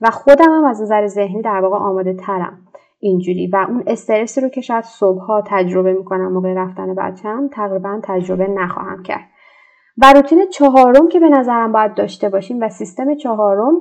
و 0.00 0.10
خودم 0.10 0.52
هم 0.52 0.64
از 0.64 0.82
نظر 0.82 1.06
ذهنی 1.06 1.42
در 1.42 1.60
واقع 1.60 1.76
آماده 1.76 2.14
ترم 2.14 2.58
اینجوری. 3.00 3.46
و 3.46 3.66
اون 3.68 3.84
استرسی 3.86 4.40
رو 4.40 4.48
که 4.48 4.60
شاید 4.60 4.84
صبحها 4.84 5.42
تجربه 5.46 5.92
می‌کنم 5.92 6.32
موقع 6.32 6.54
رفتن 6.54 6.94
بچم 6.94 7.48
تقریبا 7.52 8.00
تجربه 8.02 8.46
نخواهم 8.48 9.02
کرد. 9.02 9.24
و 10.02 10.12
روتین 10.12 10.46
چهارم 10.52 11.08
که 11.08 11.20
به 11.20 11.28
نظرم 11.28 11.72
باید 11.72 11.94
داشته 11.94 12.28
باشیم 12.28 12.60
و 12.60 12.68
سیستم 12.68 13.14
چهارم 13.14 13.74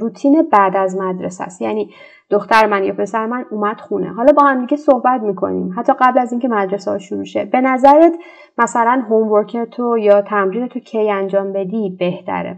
روتین 0.00 0.48
بعد 0.52 0.76
از 0.76 0.96
مدرسه 0.96 1.44
است. 1.44 1.62
یعنی 1.62 1.90
دختر 2.30 2.66
من 2.66 2.84
یا 2.84 2.92
پسر 2.92 3.26
من 3.26 3.44
اومد 3.50 3.80
خونه. 3.80 4.12
حالا 4.12 4.32
با 4.32 4.42
هم 4.42 4.60
دیگه 4.60 4.76
صحبت 4.76 5.20
می‌کنیم. 5.20 5.74
حتی 5.76 5.92
قبل 6.00 6.18
از 6.18 6.32
اینکه 6.32 6.48
مدرسه 6.48 6.90
ها 6.90 6.98
شروع 6.98 7.24
شه. 7.24 7.44
به 7.44 7.60
نظرت 7.60 8.12
مثلا 8.58 9.04
هومورک 9.08 9.56
تو 9.56 9.98
یا 9.98 10.22
تمرین 10.22 10.68
تو 10.68 10.80
کی 10.80 11.10
انجام 11.10 11.52
بدی 11.52 11.96
بهتره؟ 11.98 12.56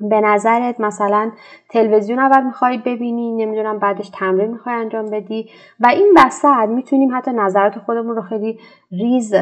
به 0.00 0.20
نظرت 0.20 0.80
مثلا 0.80 1.30
تلویزیون 1.70 2.18
اول 2.18 2.44
می‌خوای 2.44 2.78
ببینی 2.78 3.32
نمی‌دونم 3.32 3.78
بعدش 3.78 4.10
تمرین 4.14 4.50
می‌خوای 4.50 4.74
انجام 4.74 5.10
بدی؟ 5.10 5.48
و 5.80 5.86
این 5.86 6.14
وسط 6.16 6.68
می‌تونیم 6.68 7.16
حتی 7.16 7.30
نظرات 7.32 7.78
خودمون 7.78 8.16
رو 8.16 8.22
خیلی 8.22 8.58
ریز 8.92 9.34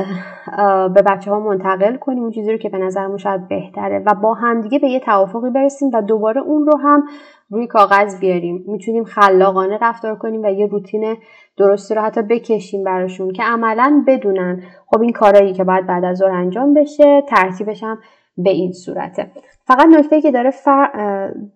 به 0.95 1.03
بچه 1.07 1.31
ها 1.31 1.41
منتقل 1.41 1.97
کنیم 1.97 2.23
اون 2.23 2.31
چیزی 2.31 2.53
رو 2.53 2.59
که 2.59 2.69
به 2.69 2.79
نظرمون 2.79 3.17
شاید 3.17 3.49
بهتره. 3.49 4.03
و 4.07 4.15
با 4.15 4.35
همدیگه 4.35 4.79
به 4.79 4.89
یه 4.89 5.01
توافقی 5.01 5.51
برسیم 5.51 5.91
و 5.95 6.03
دوباره 6.03 6.41
اون 6.41 6.67
رو 6.67 6.79
هم 6.79 7.03
روی 7.51 7.67
کاغذ 7.67 8.21
بیاریم. 8.21 8.65
می‌تونیم 8.67 9.05
خلاقانه 9.05 9.79
رفتار 9.83 10.17
کنیم 10.17 10.43
و 10.43 10.47
یه 10.47 10.67
روتین 10.67 11.17
درستی 11.57 11.95
رو 11.95 12.03
حتی 12.03 12.23
بکشیم 12.23 12.85
براشون 12.85 13.33
که 13.33 13.43
عملا 13.43 14.05
بدونن 14.07 14.63
خب 14.87 15.01
این 15.01 15.13
کارایی 15.13 15.53
که 15.53 15.65
باید 15.65 15.87
بعد 15.87 16.05
از 16.05 16.17
ظهر 16.17 16.31
انجام 16.31 16.75
بشه 16.75 17.23
ترتیبش 17.29 17.83
هم 17.83 17.99
به 18.39 18.51
این 18.51 18.73
صورته. 18.73 19.31
فقط 19.67 19.87
نکته 19.87 20.21
که 20.21 20.31
داره 20.31 20.51
فر... 20.51 20.89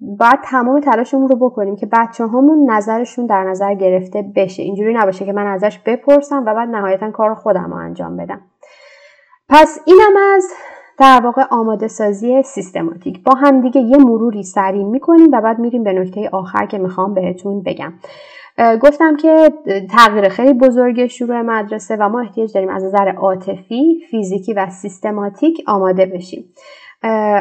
باید 0.01 0.39
تمام 0.45 0.81
تلاشمون 0.81 1.29
رو 1.29 1.37
بکنیم 1.37 1.77
که 1.77 1.87
بچه 1.93 2.25
همون 2.25 2.71
نظرشون 2.71 3.27
در 3.27 3.45
نظر 3.45 3.75
گرفته 3.75 4.25
بشه. 4.37 4.63
اینجوری 4.63 4.95
نباشه 4.95 5.25
که 5.25 5.33
من 5.33 5.47
ازش 5.47 5.79
بپرسم 5.79 6.43
و 6.47 6.55
بعد 6.55 6.69
نهایتا 6.69 7.11
کار 7.11 7.35
خودم 7.35 7.71
رو 7.71 7.77
انجام 7.77 8.17
بدم. 8.17 8.41
پس 9.49 9.79
اینم 9.87 10.17
از 10.37 10.45
در 10.99 11.21
واقع 11.25 11.43
آماده 11.51 11.89
سازی 11.89 12.43
سیستماتیک. 12.43 13.23
با 13.23 13.35
هم 13.35 13.61
دیگه 13.61 13.81
یه 13.81 13.97
مروری 13.97 14.43
سریع 14.43 14.85
می‌کنیم 14.85 15.29
و 15.33 15.41
بعد 15.41 15.59
میریم 15.59 15.85
به 15.85 15.93
نکته 15.93 16.29
آخر 16.33 16.67
که 16.67 16.79
می‌خوام 16.79 17.15
بهتون 17.15 17.63
بگم. 17.63 17.93
گفتم 18.83 19.17
که 19.17 19.53
تغییر 19.91 20.29
خیلی 20.29 20.53
بزرگ 20.53 21.07
شروع 21.07 21.41
مدرسه 21.41 21.97
و 21.97 22.09
ما 22.09 22.21
احتیاج 22.21 22.53
داریم 22.55 22.69
از 22.69 22.85
نظر 22.85 23.09
عاطفی، 23.09 24.01
فیزیکی 24.11 24.55
و 24.55 24.71
سیستماتیک 24.71 25.65
آماده 25.67 26.07
بشیم. 26.07 26.45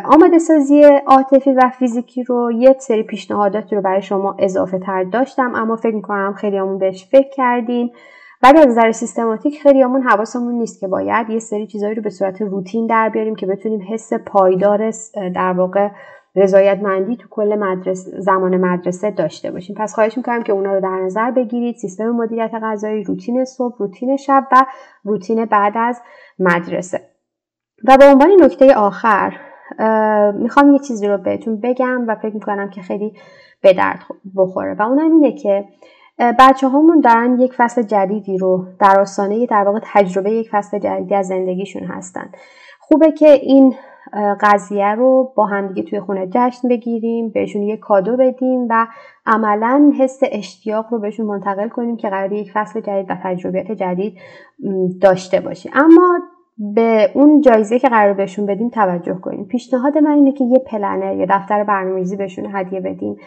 آماده 0.05 0.39
سازی 0.39 0.83
عاطفی 1.07 1.53
و 1.53 1.69
فیزیکی 1.79 2.23
رو 2.23 2.51
یه 2.51 2.75
سری 2.79 3.03
پیشنهاداتی 3.03 3.75
رو 3.75 3.81
برای 3.81 4.01
شما 4.01 4.35
اضافه 4.39 4.79
تر 4.79 5.03
داشتم 5.03 5.55
اما 5.55 5.75
فکر 5.75 5.95
می‌کنم 5.95 6.33
خیلی 6.37 6.57
همون 6.57 6.77
بهش 6.77 7.07
فکر 7.11 7.29
کردیم. 7.29 7.91
ولی 8.43 8.59
از 8.59 8.67
نظر 8.67 8.91
سیستماتیک 8.91 9.61
خیلی 9.61 9.81
همون 9.81 10.01
حواسمون 10.01 10.55
نیست 10.55 10.79
که 10.79 10.87
باید 10.87 11.29
یه 11.29 11.39
سری 11.39 11.67
چیزایی 11.67 11.95
رو 11.95 12.01
به 12.01 12.09
صورت 12.09 12.41
روتین 12.41 12.87
در 12.87 13.09
بیاریم 13.09 13.35
که 13.35 13.45
بتونیم 13.45 13.81
حس 13.89 14.13
پایدار 14.13 14.91
در 15.35 15.53
واقع 15.53 15.89
رضایتمندی 16.35 17.17
تو 17.17 17.27
کل 17.29 17.55
مدرسه 17.55 18.21
زمان 18.21 18.57
مدرسه 18.57 19.11
داشته 19.11 19.51
باشیم. 19.51 19.75
پس 19.79 19.93
خواهش 19.93 20.17
می‌کنم 20.17 20.43
که 20.43 20.53
اونا 20.53 20.73
رو 20.73 20.81
در 20.81 20.99
نظر 21.05 21.31
بگیرید. 21.31 21.75
سیستم 21.75 22.09
مدیریت 22.09 22.51
غذایی 22.63 23.03
روتین 23.03 23.45
صبح 23.45 23.77
روتین 23.79 24.17
شب 24.17 24.47
و 24.51 24.65
روتین 25.03 25.45
بعد 25.45 25.73
از 25.75 26.01
مدرسه. 26.39 27.01
و 27.87 27.97
به 27.97 28.05
عنوان 28.05 28.29
نکته 28.41 28.75
آخر 28.75 29.46
می‌خوام 30.33 30.73
یه 30.73 30.79
چیزی 30.79 31.07
رو 31.07 31.17
بهتون 31.17 31.59
بگم 31.63 32.05
و 32.07 32.15
فکر 32.15 32.33
می‌کنم 32.33 32.69
که 32.69 32.81
خیلی 32.81 33.13
به 33.61 33.73
درد 33.73 33.99
بخوره. 34.35 34.75
و 34.79 34.81
اونم 34.81 35.11
اینه 35.11 35.31
که 35.31 35.65
بچه 36.39 36.67
همون 36.67 36.99
دارن 36.99 37.39
یک 37.39 37.53
فصل 37.57 37.81
جدیدی 37.81 38.37
رو 38.37 38.65
در 38.79 38.99
آستانه 38.99 39.45
در 39.45 39.63
واقع 39.63 39.79
تجربه 39.93 40.31
یک 40.31 40.49
فصل 40.51 40.79
جدیدی 40.79 41.15
از 41.15 41.27
زندگیشون 41.27 41.83
هستن. 41.83 42.29
خوبه 42.79 43.11
که 43.11 43.29
این 43.29 43.75
قضیه 44.41 44.95
رو 44.95 45.33
با 45.35 45.45
همدیگه 45.45 45.89
توی 45.89 45.99
خونه 45.99 46.27
جشن 46.31 46.67
بگیریم 46.67 47.29
بهشون 47.29 47.63
یه 47.63 47.77
کادو 47.77 48.17
بدیم 48.17 48.67
و 48.69 48.87
عملا 49.25 49.91
حس 49.99 50.19
اشتیاق 50.31 50.85
رو 50.91 50.99
بهشون 50.99 51.25
منتقل 51.25 51.69
کنیم 51.69 51.97
که 51.97 52.09
قرار 52.09 52.33
یک 52.33 52.51
فصل 52.53 52.81
جدید 52.81 53.05
و 53.09 53.17
تجربیات 53.23 53.71
جدید 53.71 54.17
داشته 55.01 55.39
باشیم. 55.39 55.71
اما 55.75 56.19
به 56.59 57.11
اون 57.13 57.41
جایزه 57.41 57.79
که 57.79 57.89
قرار 57.89 58.13
بهشون 58.13 58.45
بدیم 58.45 58.69
توجه 58.69 59.13
کنیم. 59.13 59.45
پیشنهاد 59.45 59.97
من 59.97 60.11
اینه 60.11 60.31
که 60.31 60.43
یه 60.43 60.59
پلنر 60.59 61.15
یا 61.15 61.25
دفتر 61.29 61.63
برنامه‌ریزی 61.63 62.15
بهشون 62.15 62.55
هدیه 62.55 62.79
بدیم. 62.79 63.17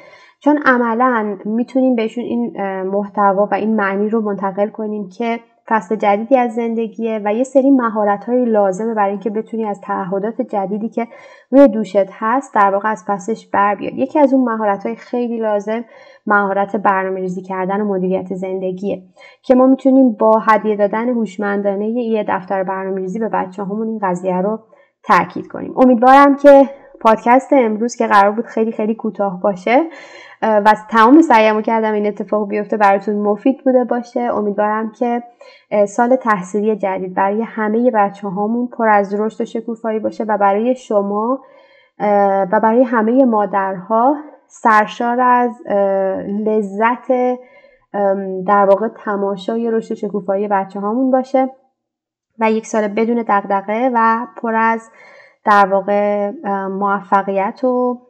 چون 0.40 0.58
عملا 0.64 1.38
می‌تونیم 1.44 1.94
بهشون 1.94 2.24
این 2.24 2.62
محتوا 2.82 3.48
و 3.52 3.54
این 3.54 3.76
معنی 3.76 4.08
رو 4.08 4.20
منتقل 4.20 4.68
کنیم 4.68 5.08
که 5.08 5.40
فصل 5.70 5.96
جدیدی 5.96 6.36
از 6.36 6.54
زندگیه 6.54 7.20
و 7.24 7.34
یه 7.34 7.44
سری 7.44 7.70
مهارت 7.70 8.24
های 8.24 8.44
لازمه 8.44 8.94
برای 8.94 9.10
اینکه 9.10 9.30
بتونی 9.30 9.64
از 9.64 9.80
تعهدات 9.80 10.42
جدیدی 10.42 10.88
که 10.88 11.06
روی 11.50 11.68
دوشت 11.68 12.10
هست 12.12 12.54
در 12.54 12.70
واقع 12.70 12.90
از 12.90 13.04
پسش 13.08 13.46
بر 13.46 13.74
بیاد 13.74 13.92
یکی 13.92 14.18
از 14.18 14.32
اون 14.32 14.44
مهارت 14.44 14.86
های 14.86 14.96
خیلی 14.96 15.38
لازم 15.38 15.84
مهارت 16.26 16.76
برنامه 16.76 17.20
ریزی 17.20 17.42
کردن 17.42 17.80
و 17.80 17.84
مدیریت 17.84 18.34
زندگیه. 18.34 19.02
که 19.42 19.54
ما 19.54 19.66
می‌تونیم 19.66 20.12
با 20.12 20.42
هدیه 20.48 20.76
دادن 20.76 21.08
هوشمندانه 21.08 21.88
یه 21.88 22.24
دفتر 22.28 22.62
برنامه 22.62 23.00
ریزی 23.00 23.18
به 23.18 23.28
بچه 23.28 23.64
همون 23.64 23.88
این 23.88 23.98
قضیه 24.02 24.40
رو 24.40 24.58
تاکید 25.02 25.48
کنیم. 25.48 25.74
امیدوارم 25.76 26.36
که 26.36 26.68
پادکست 27.00 27.52
امروز 27.52 27.96
که 27.96 28.06
قرار 28.06 28.32
بود 28.32 28.46
خیلی 28.46 28.72
خیلی 28.72 28.94
کوتاه 28.94 29.40
باشه 29.40 29.82
و 30.42 30.74
تمام 30.90 31.22
سعیمو 31.22 31.62
کردم 31.62 31.92
این 31.92 32.06
اتفاق 32.06 32.48
بیفته 32.48 32.76
براتون 32.76 33.14
مفید 33.14 33.64
بوده 33.64 33.84
باشه. 33.84 34.20
امیدوارم 34.20 34.92
که 34.92 35.22
سال 35.86 36.16
تحصیلی 36.16 36.76
جدید 36.76 37.14
برای 37.14 37.42
همه 37.42 37.90
بچه 37.90 38.28
هامون 38.28 38.66
پر 38.66 38.88
از 38.88 39.20
رشد 39.20 39.40
و 39.40 39.44
شکوفایی 39.44 39.98
باشه 39.98 40.24
و 40.24 40.38
برای 40.38 40.74
شما 40.74 41.40
و 42.52 42.60
برای 42.62 42.82
همه 42.82 43.24
مادرها 43.24 44.16
سرشار 44.50 45.20
از 45.20 45.50
لذت 46.26 47.08
در 48.46 48.66
واقع 48.70 48.88
تماشای 48.88 49.70
رشد 49.70 49.94
شکوفایی 49.94 50.48
بچه 50.48 50.80
هامون 50.80 51.10
باشه 51.10 51.50
و 52.38 52.52
یک 52.52 52.66
سال 52.66 52.88
بدون 52.88 53.24
دقدقه 53.28 53.90
و 53.94 54.26
پر 54.36 54.54
از 54.54 54.90
در 55.44 55.66
واقع 55.66 56.30
موفقیت 56.68 57.64
و 57.64 58.00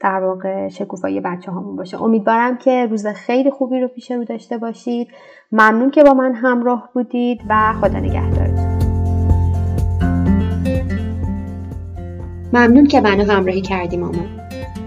در 0.00 0.24
واقع 0.24 0.68
شکوفایی 0.68 1.20
بچه 1.20 1.50
هامون 1.52 1.76
باشه. 1.76 2.02
امیدوارم 2.02 2.56
که 2.58 2.86
روز 2.86 3.06
خیلی 3.06 3.50
خوبی 3.50 3.80
رو 3.80 3.88
پیش 3.88 4.10
رو 4.10 4.24
داشته 4.24 4.58
باشید. 4.58 5.08
ممنون 5.52 5.90
که 5.90 6.04
با 6.04 6.14
من 6.14 6.34
همراه 6.34 6.90
بودید 6.94 7.40
و 7.48 7.72
خدا 7.72 7.98
نگهدارتون. 7.98 8.76
ممنون 12.52 12.86
که 12.86 13.00
منو 13.00 13.32
همراهی 13.32 13.60
کردی 13.60 13.96
مامان 13.96 14.45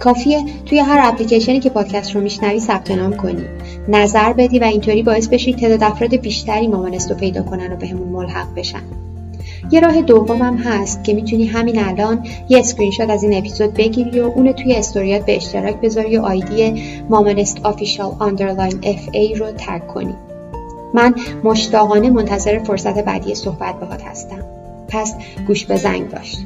کافیه 0.00 0.44
توی 0.66 0.78
هر 0.78 1.00
اپلیکیشنی 1.02 1.60
که 1.60 1.70
پادکست 1.70 2.14
رو 2.14 2.20
میشنوی 2.20 2.60
ثبت 2.60 2.90
نام 2.90 3.16
کنی. 3.16 3.44
نظر 3.88 4.32
بدی 4.32 4.58
و 4.58 4.64
اینطوری 4.64 5.02
باعث 5.02 5.28
بشی 5.28 5.54
تعداد 5.54 5.82
افراد 5.82 6.16
بیشتری 6.16 6.66
مامانست 6.66 7.10
رو 7.10 7.16
پیدا 7.16 7.42
کنن 7.42 7.72
و 7.72 7.76
بهمون 7.76 8.12
به 8.12 8.18
ملحق 8.18 8.54
بشن. 8.56 8.82
یه 9.70 9.80
راه 9.80 10.02
دومم 10.02 10.56
هست 10.56 11.04
که 11.04 11.14
می‌تونی 11.14 11.46
همین 11.46 11.84
الان 11.84 12.26
یه 12.48 12.58
اسکرین 12.58 12.90
شات 12.90 13.10
از 13.10 13.22
این 13.22 13.38
اپیزود 13.38 13.74
بگیری 13.74 14.20
و 14.20 14.24
اونو 14.24 14.52
توی 14.52 14.74
استوریات 14.74 15.26
به 15.26 15.36
اشتراک 15.36 15.80
بذاری 15.80 16.16
و 16.16 16.22
ID 16.22 16.82
مامانست 17.10 17.60
official 17.62 18.12
underline 18.18 18.78
fa 18.82 19.34
رو 19.34 19.46
tag 19.58 19.86
کنی. 19.86 20.14
من 20.94 21.14
مشتاقانه 21.44 22.10
منتظر 22.10 22.58
فرصت 22.58 23.04
بعدی 23.04 23.34
صحبت 23.34 23.80
باهات 23.80 24.02
هستم. 24.02 24.44
پس 24.88 25.14
گوش 25.46 25.64
به 25.64 25.76
زنگ 25.76 26.10
باش. 26.10 26.36